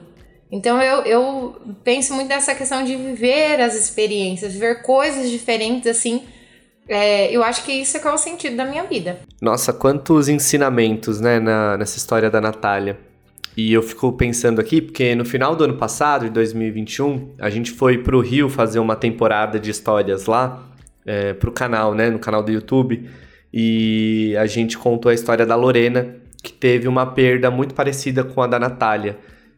Então 0.51 0.81
eu, 0.81 1.03
eu 1.03 1.57
penso 1.83 2.15
muito 2.15 2.29
nessa 2.29 2.55
questão 2.55 2.85
de 2.85 2.95
viver 2.97 3.61
as 3.61 3.75
experiências, 3.75 4.53
viver 4.53 4.83
coisas 4.83 5.31
diferentes 5.31 5.87
assim. 5.87 6.23
É, 6.89 7.35
eu 7.35 7.43
acho 7.43 7.65
que 7.65 7.73
isso 7.73 7.97
é 7.97 8.01
que 8.01 8.07
é 8.07 8.13
o 8.13 8.19
sentido 8.19 8.57
da 8.57 8.65
minha 8.65 8.85
vida. 8.85 9.21
Nossa, 9.43 9.73
quantos 9.73 10.29
ensinamentos, 10.29 11.21
né, 11.21 11.41
na, 11.41 11.77
nessa 11.77 11.99
história 11.99 12.31
da 12.31 12.41
Natália. 12.41 12.97
E 13.57 13.73
eu 13.73 13.83
fico 13.83 14.13
pensando 14.13 14.61
aqui, 14.61 14.83
porque 14.83 15.15
no 15.15 15.25
final 15.25 15.57
do 15.57 15.65
ano 15.65 15.77
passado, 15.79 16.27
de 16.27 16.31
2021, 16.31 17.35
a 17.39 17.49
gente 17.49 17.71
foi 17.73 17.99
pro 17.99 18.21
Rio 18.21 18.49
fazer 18.51 18.79
uma 18.79 18.95
temporada 18.95 19.59
de 19.59 19.71
histórias 19.71 20.27
lá 20.27 20.69
é, 21.07 21.33
pro 21.33 21.51
canal, 21.51 21.95
né? 21.95 22.11
No 22.11 22.19
canal 22.19 22.43
do 22.43 22.53
YouTube. 22.53 23.09
E 23.53 24.37
a 24.37 24.45
gente 24.45 24.77
contou 24.77 25.11
a 25.11 25.15
história 25.15 25.47
da 25.47 25.57
Lorena, 25.57 26.17
que 26.43 26.53
teve 26.53 26.87
uma 26.87 27.07
perda 27.07 27.51
muito 27.51 27.75
parecida 27.75 28.23
com 28.23 28.43
a 28.43 28.47
da 28.47 28.59
Natália, 28.59 29.17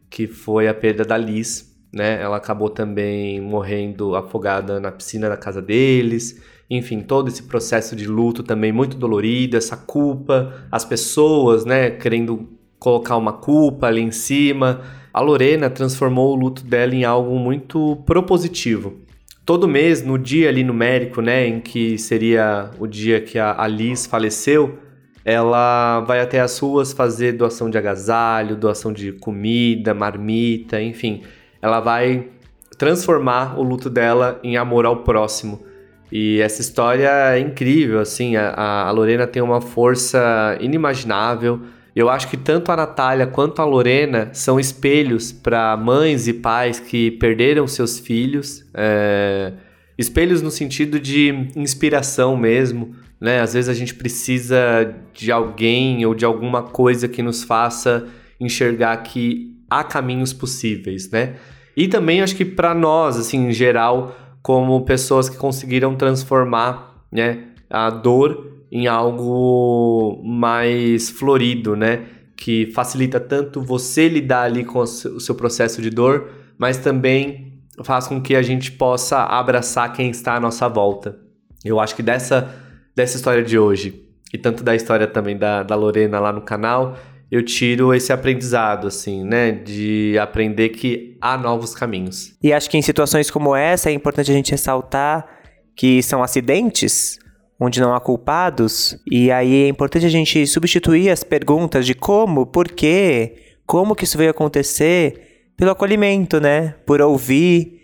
que 0.09 0.27
foi 0.27 0.67
a 0.67 0.73
perda 0.73 1.03
da 1.03 1.17
Liz, 1.17 1.75
né? 1.93 2.21
Ela 2.21 2.37
acabou 2.37 2.69
também 2.69 3.39
morrendo 3.41 4.15
afogada 4.15 4.79
na 4.79 4.91
piscina 4.91 5.29
da 5.29 5.37
casa 5.37 5.61
deles. 5.61 6.41
Enfim, 6.69 7.01
todo 7.01 7.27
esse 7.27 7.43
processo 7.43 7.95
de 7.95 8.05
luto 8.05 8.43
também 8.43 8.71
muito 8.71 8.95
dolorido, 8.95 9.57
essa 9.57 9.75
culpa, 9.75 10.67
as 10.71 10.85
pessoas, 10.85 11.65
né, 11.65 11.89
querendo 11.89 12.47
colocar 12.77 13.17
uma 13.17 13.33
culpa 13.33 13.87
ali 13.87 14.01
em 14.01 14.11
cima. 14.11 14.81
A 15.11 15.19
Lorena 15.19 15.69
transformou 15.69 16.31
o 16.31 16.35
luto 16.35 16.63
dela 16.63 16.93
em 16.93 17.03
algo 17.03 17.37
muito 17.39 17.95
propositivo 18.05 19.09
todo 19.49 19.67
mês, 19.67 20.03
no 20.03 20.15
dia 20.15 20.47
ali 20.47 20.63
numérico, 20.63 21.23
né, 21.23 21.47
em 21.47 21.59
que 21.59 21.97
seria 21.97 22.69
o 22.77 22.85
dia 22.85 23.19
que 23.19 23.39
a 23.39 23.59
Alice 23.59 24.07
faleceu, 24.07 24.77
ela 25.29 26.01
vai 26.01 26.19
até 26.19 26.39
as 26.39 26.57
ruas 26.59 26.93
fazer 26.93 27.33
doação 27.33 27.69
de 27.69 27.77
agasalho, 27.77 28.55
doação 28.55 28.91
de 28.91 29.11
comida, 29.13 29.93
marmita, 29.93 30.81
enfim. 30.81 31.23
Ela 31.61 31.79
vai 31.79 32.27
transformar 32.77 33.59
o 33.59 33.63
luto 33.63 33.89
dela 33.89 34.39
em 34.43 34.57
amor 34.57 34.85
ao 34.85 34.97
próximo. 34.97 35.61
E 36.11 36.39
essa 36.41 36.61
história 36.61 37.09
é 37.35 37.39
incrível, 37.39 37.99
assim, 37.99 38.35
a, 38.35 38.87
a 38.87 38.91
Lorena 38.91 39.27
tem 39.27 39.41
uma 39.41 39.61
força 39.61 40.57
inimaginável 40.59 41.61
eu 41.99 42.09
acho 42.09 42.29
que 42.29 42.37
tanto 42.37 42.71
a 42.71 42.77
Natália 42.77 43.27
quanto 43.27 43.61
a 43.61 43.65
Lorena 43.65 44.29
são 44.31 44.57
espelhos 44.59 45.33
para 45.33 45.75
mães 45.75 46.29
e 46.29 46.33
pais 46.33 46.79
que 46.79 47.11
perderam 47.11 47.67
seus 47.67 47.99
filhos. 47.99 48.63
É... 48.73 49.51
Espelhos 49.97 50.41
no 50.41 50.49
sentido 50.49 50.97
de 50.97 51.49
inspiração 51.57 52.37
mesmo, 52.37 52.95
né? 53.19 53.41
Às 53.41 53.53
vezes 53.53 53.69
a 53.69 53.73
gente 53.73 53.93
precisa 53.93 54.95
de 55.13 55.31
alguém 55.31 56.05
ou 56.05 56.15
de 56.15 56.25
alguma 56.25 56.63
coisa 56.63 57.07
que 57.07 57.21
nos 57.21 57.43
faça 57.43 58.07
enxergar 58.39 58.95
que 58.97 59.57
há 59.69 59.83
caminhos 59.83 60.33
possíveis, 60.33 61.09
né? 61.11 61.35
E 61.75 61.87
também 61.87 62.21
acho 62.21 62.35
que 62.35 62.45
para 62.45 62.73
nós, 62.73 63.17
assim, 63.17 63.47
em 63.47 63.51
geral, 63.51 64.15
como 64.41 64.83
pessoas 64.85 65.29
que 65.29 65.37
conseguiram 65.37 65.95
transformar, 65.95 67.05
né, 67.11 67.45
a 67.69 67.89
dor 67.89 68.63
em 68.71 68.87
algo 68.87 70.21
mais 70.23 71.09
florido, 71.09 71.75
né? 71.75 72.05
Que 72.35 72.71
facilita 72.71 73.19
tanto 73.19 73.61
você 73.61 74.07
lidar 74.07 74.43
ali 74.43 74.63
com 74.63 74.79
o 74.79 74.85
seu 74.85 75.35
processo 75.35 75.81
de 75.81 75.89
dor, 75.89 76.29
mas 76.57 76.77
também 76.77 77.61
faz 77.83 78.07
com 78.07 78.21
que 78.21 78.35
a 78.35 78.41
gente 78.41 78.71
possa 78.71 79.23
abraçar 79.23 79.93
quem 79.93 80.09
está 80.09 80.35
à 80.35 80.39
nossa 80.39 80.67
volta. 80.67 81.17
Eu 81.63 81.79
acho 81.79 81.95
que 81.95 82.03
dessa, 82.03 82.53
dessa 82.95 83.17
história 83.17 83.43
de 83.43 83.57
hoje, 83.57 84.03
e 84.33 84.37
tanto 84.37 84.63
da 84.63 84.75
história 84.75 85.07
também 85.07 85.37
da, 85.37 85.63
da 85.63 85.75
Lorena 85.75 86.19
lá 86.19 86.31
no 86.31 86.41
canal, 86.41 86.97
eu 87.31 87.43
tiro 87.43 87.93
esse 87.93 88.11
aprendizado, 88.11 88.87
assim, 88.87 89.23
né? 89.23 89.51
De 89.51 90.17
aprender 90.19 90.69
que 90.69 91.17
há 91.21 91.37
novos 91.37 91.75
caminhos. 91.75 92.33
E 92.41 92.51
acho 92.51 92.69
que 92.69 92.77
em 92.77 92.81
situações 92.81 93.29
como 93.29 93.55
essa 93.55 93.89
é 93.89 93.93
importante 93.93 94.31
a 94.31 94.33
gente 94.33 94.51
ressaltar 94.51 95.27
que 95.75 96.01
são 96.01 96.23
acidentes 96.23 97.19
onde 97.59 97.81
não 97.81 97.93
há 97.93 97.99
culpados, 97.99 98.97
e 99.09 99.29
aí 99.31 99.65
é 99.65 99.67
importante 99.67 100.05
a 100.05 100.09
gente 100.09 100.47
substituir 100.47 101.09
as 101.09 101.25
perguntas 101.25 101.85
de 101.85 101.93
como, 101.93 102.45
por 102.45 102.69
quê, 102.69 103.35
como 103.65 103.95
que 103.95 104.05
isso 104.05 104.17
veio 104.17 104.31
acontecer, 104.31 105.51
pelo 105.57 105.71
acolhimento, 105.71 106.39
né? 106.39 106.75
Por 106.85 107.01
ouvir, 107.01 107.81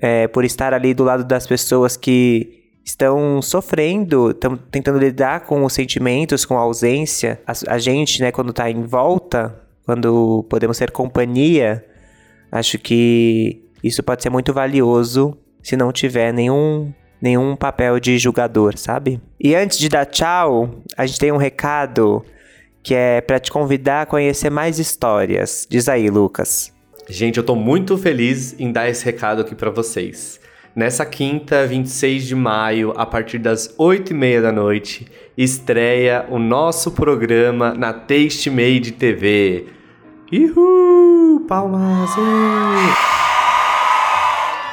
é, 0.00 0.28
por 0.28 0.44
estar 0.44 0.72
ali 0.72 0.94
do 0.94 1.02
lado 1.02 1.24
das 1.24 1.44
pessoas 1.44 1.96
que 1.96 2.65
estão 2.86 3.42
sofrendo, 3.42 4.30
estão 4.30 4.56
tentando 4.56 4.98
lidar 4.98 5.40
com 5.40 5.64
os 5.64 5.72
sentimentos, 5.72 6.44
com 6.44 6.56
a 6.56 6.60
ausência. 6.60 7.40
A, 7.44 7.74
a 7.74 7.78
gente, 7.78 8.22
né, 8.22 8.30
quando 8.30 8.50
está 8.50 8.70
em 8.70 8.84
volta, 8.84 9.60
quando 9.84 10.46
podemos 10.48 10.76
ser 10.76 10.92
companhia, 10.92 11.84
acho 12.50 12.78
que 12.78 13.60
isso 13.82 14.04
pode 14.04 14.22
ser 14.22 14.30
muito 14.30 14.52
valioso 14.52 15.36
se 15.60 15.76
não 15.76 15.90
tiver 15.90 16.32
nenhum 16.32 16.92
nenhum 17.20 17.56
papel 17.56 17.98
de 17.98 18.18
julgador, 18.18 18.76
sabe? 18.76 19.20
E 19.40 19.54
antes 19.54 19.78
de 19.78 19.88
dar 19.88 20.04
tchau, 20.04 20.82
a 20.96 21.06
gente 21.06 21.18
tem 21.18 21.32
um 21.32 21.38
recado 21.38 22.22
que 22.82 22.94
é 22.94 23.20
para 23.22 23.40
te 23.40 23.50
convidar 23.50 24.02
a 24.02 24.06
conhecer 24.06 24.50
mais 24.50 24.78
histórias. 24.78 25.66
Diz 25.68 25.88
aí, 25.88 26.08
Lucas. 26.10 26.72
Gente, 27.08 27.38
eu 27.38 27.42
tô 27.42 27.56
muito 27.56 27.96
feliz 27.96 28.54
em 28.60 28.70
dar 28.70 28.88
esse 28.88 29.04
recado 29.04 29.40
aqui 29.40 29.54
para 29.54 29.70
vocês. 29.70 30.38
Nessa 30.76 31.06
quinta, 31.06 31.66
26 31.66 32.26
de 32.26 32.34
maio, 32.34 32.92
a 32.98 33.06
partir 33.06 33.38
das 33.38 33.74
8 33.78 34.10
e 34.10 34.14
meia 34.14 34.42
da 34.42 34.52
noite, 34.52 35.06
estreia 35.34 36.26
o 36.28 36.38
nosso 36.38 36.90
programa 36.90 37.72
na 37.72 37.94
Taste 37.94 38.50
Made 38.50 38.92
TV. 38.92 39.68
Uhul! 40.30 41.46
Palmas! 41.48 42.10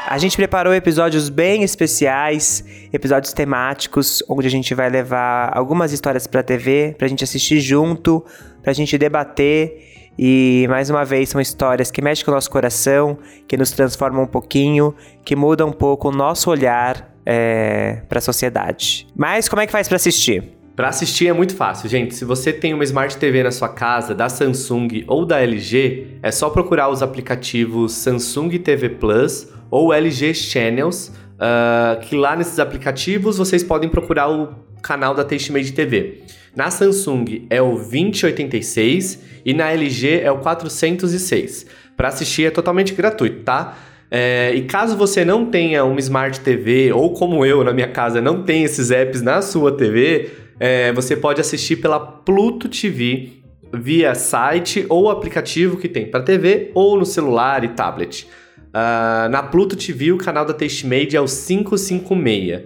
A 0.05 0.17
gente 0.17 0.35
preparou 0.35 0.73
episódios 0.73 1.29
bem 1.29 1.63
especiais, 1.63 2.65
episódios 2.91 3.31
temáticos, 3.31 4.21
onde 4.27 4.45
a 4.45 4.51
gente 4.51 4.75
vai 4.75 4.89
levar 4.89 5.57
algumas 5.57 5.93
histórias 5.93 6.27
pra 6.27 6.43
TV, 6.43 6.95
pra 6.97 7.07
gente 7.07 7.23
assistir 7.23 7.61
junto, 7.61 8.25
pra 8.61 8.73
gente 8.73 8.97
debater 8.97 9.92
e 10.17 10.65
mais 10.69 10.89
uma 10.89 11.03
vez 11.03 11.29
são 11.29 11.41
histórias 11.41 11.89
que 11.89 12.01
mexem 12.01 12.23
com 12.25 12.31
o 12.31 12.33
nosso 12.33 12.49
coração, 12.49 13.17
que 13.47 13.57
nos 13.57 13.71
transformam 13.71 14.23
um 14.23 14.27
pouquinho, 14.27 14.93
que 15.25 15.35
mudam 15.35 15.69
um 15.69 15.73
pouco 15.73 16.09
o 16.09 16.11
nosso 16.11 16.49
olhar 16.49 17.13
é, 17.25 18.01
para 18.07 18.19
a 18.19 18.21
sociedade. 18.21 19.07
Mas 19.15 19.49
como 19.49 19.61
é 19.61 19.65
que 19.65 19.71
faz 19.71 19.87
para 19.87 19.95
assistir? 19.95 20.43
Para 20.75 20.89
assistir 20.89 21.27
é 21.27 21.33
muito 21.33 21.55
fácil, 21.55 21.87
gente. 21.87 22.15
Se 22.15 22.25
você 22.25 22.51
tem 22.51 22.73
uma 22.73 22.83
Smart 22.83 23.15
TV 23.17 23.43
na 23.43 23.51
sua 23.51 23.69
casa, 23.69 24.15
da 24.15 24.27
Samsung 24.27 25.03
ou 25.07 25.23
da 25.23 25.39
LG, 25.39 26.17
é 26.23 26.31
só 26.31 26.49
procurar 26.49 26.89
os 26.89 27.03
aplicativos 27.03 27.93
Samsung 27.93 28.57
TV 28.57 28.89
Plus 28.89 29.47
ou 29.69 29.93
LG 29.93 30.33
Channels, 30.33 31.09
uh, 31.09 31.99
que 32.01 32.15
lá 32.15 32.35
nesses 32.35 32.57
aplicativos 32.57 33.37
vocês 33.37 33.63
podem 33.63 33.87
procurar 33.87 34.29
o 34.31 34.49
canal 34.81 35.13
da 35.13 35.23
Tastemade 35.23 35.71
TV. 35.73 36.23
Na 36.55 36.69
Samsung 36.69 37.47
é 37.49 37.61
o 37.61 37.75
2086 37.75 39.23
e 39.45 39.53
na 39.53 39.71
LG 39.71 40.21
é 40.21 40.31
o 40.31 40.37
406. 40.37 41.65
Para 41.97 42.09
assistir 42.09 42.45
é 42.45 42.51
totalmente 42.51 42.93
gratuito, 42.93 43.43
tá? 43.43 43.77
É, 44.11 44.53
e 44.53 44.61
caso 44.63 44.95
você 44.95 45.25
não 45.25 45.47
tenha 45.47 45.83
uma 45.83 45.99
Smart 45.99 46.39
TV, 46.41 46.93
ou 46.93 47.13
como 47.13 47.43
eu 47.43 47.63
na 47.63 47.73
minha 47.73 47.87
casa 47.87 48.21
não 48.21 48.43
tem 48.43 48.63
esses 48.63 48.91
apps 48.91 49.23
na 49.23 49.41
sua 49.41 49.75
TV, 49.75 50.29
é, 50.59 50.93
você 50.93 51.15
pode 51.15 51.41
assistir 51.41 51.77
pela 51.77 51.99
Pluto 51.99 52.69
TV 52.69 53.43
via 53.73 54.13
site 54.13 54.85
ou 54.87 55.09
aplicativo 55.09 55.77
que 55.77 55.89
tem 55.89 56.05
para 56.05 56.21
TV 56.21 56.69
ou 56.75 56.97
no 56.97 57.05
celular 57.05 57.63
e 57.63 57.69
tablet. 57.69 58.27
Uh, 58.69 59.29
na 59.29 59.43
Pluto 59.43 59.75
TV, 59.75 60.11
o 60.11 60.17
canal 60.17 60.45
da 60.45 60.53
Tastemade 60.53 61.15
é 61.15 61.21
o 61.21 61.25
556. 61.25 62.61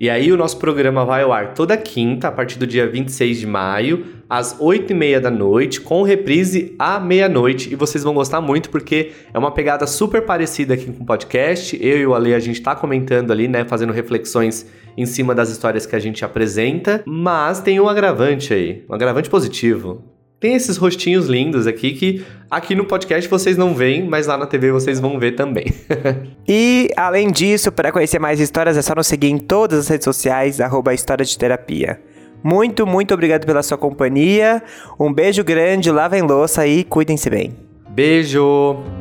E 0.00 0.08
aí 0.08 0.32
o 0.32 0.36
nosso 0.36 0.56
programa 0.56 1.04
vai 1.04 1.24
ao 1.24 1.30
ar 1.30 1.52
toda 1.52 1.76
quinta, 1.76 2.28
a 2.28 2.32
partir 2.32 2.58
do 2.58 2.66
dia 2.66 2.88
26 2.88 3.38
de 3.38 3.46
maio, 3.46 4.06
às 4.30 4.58
8h30 4.58 5.20
da 5.20 5.30
noite, 5.30 5.78
com 5.78 6.02
reprise 6.02 6.74
à 6.78 6.98
meia-noite. 6.98 7.70
E 7.70 7.76
vocês 7.76 8.02
vão 8.02 8.14
gostar 8.14 8.40
muito, 8.40 8.70
porque 8.70 9.12
é 9.34 9.38
uma 9.38 9.50
pegada 9.50 9.86
super 9.86 10.22
parecida 10.22 10.72
aqui 10.72 10.90
com 10.90 11.02
o 11.02 11.06
podcast. 11.06 11.76
Eu 11.78 11.98
e 11.98 12.06
o 12.06 12.14
Ale, 12.14 12.32
a 12.32 12.40
gente 12.40 12.62
tá 12.62 12.74
comentando 12.74 13.30
ali, 13.30 13.46
né? 13.46 13.66
Fazendo 13.66 13.92
reflexões 13.92 14.66
em 14.96 15.04
cima 15.04 15.34
das 15.34 15.50
histórias 15.50 15.84
que 15.84 15.94
a 15.94 16.00
gente 16.00 16.24
apresenta. 16.24 17.02
Mas 17.06 17.60
tem 17.60 17.78
um 17.78 17.86
agravante 17.86 18.54
aí, 18.54 18.86
um 18.88 18.94
agravante 18.94 19.28
positivo 19.28 20.09
tem 20.40 20.54
esses 20.54 20.78
rostinhos 20.78 21.26
lindos 21.26 21.66
aqui 21.66 21.92
que 21.92 22.24
aqui 22.50 22.74
no 22.74 22.86
podcast 22.86 23.28
vocês 23.28 23.58
não 23.58 23.74
veem, 23.74 24.08
mas 24.08 24.26
lá 24.26 24.38
na 24.38 24.46
TV 24.46 24.72
vocês 24.72 24.98
vão 24.98 25.18
ver 25.18 25.32
também. 25.32 25.66
e 26.48 26.88
além 26.96 27.30
disso, 27.30 27.70
para 27.70 27.92
conhecer 27.92 28.18
mais 28.18 28.40
histórias 28.40 28.76
é 28.76 28.82
só 28.82 28.94
nos 28.94 29.06
seguir 29.06 29.28
em 29.28 29.38
todas 29.38 29.80
as 29.80 29.88
redes 29.88 30.04
sociais, 30.04 30.58
arroba 30.58 30.94
História 30.94 31.24
de 31.24 31.38
Terapia. 31.38 32.00
Muito, 32.42 32.86
muito 32.86 33.12
obrigado 33.12 33.44
pela 33.44 33.62
sua 33.62 33.76
companhia. 33.76 34.62
Um 34.98 35.12
beijo 35.12 35.44
grande, 35.44 35.90
lavem 35.90 36.22
louça 36.22 36.66
e 36.66 36.84
cuidem-se 36.84 37.28
bem. 37.28 37.54
Beijo! 37.90 38.99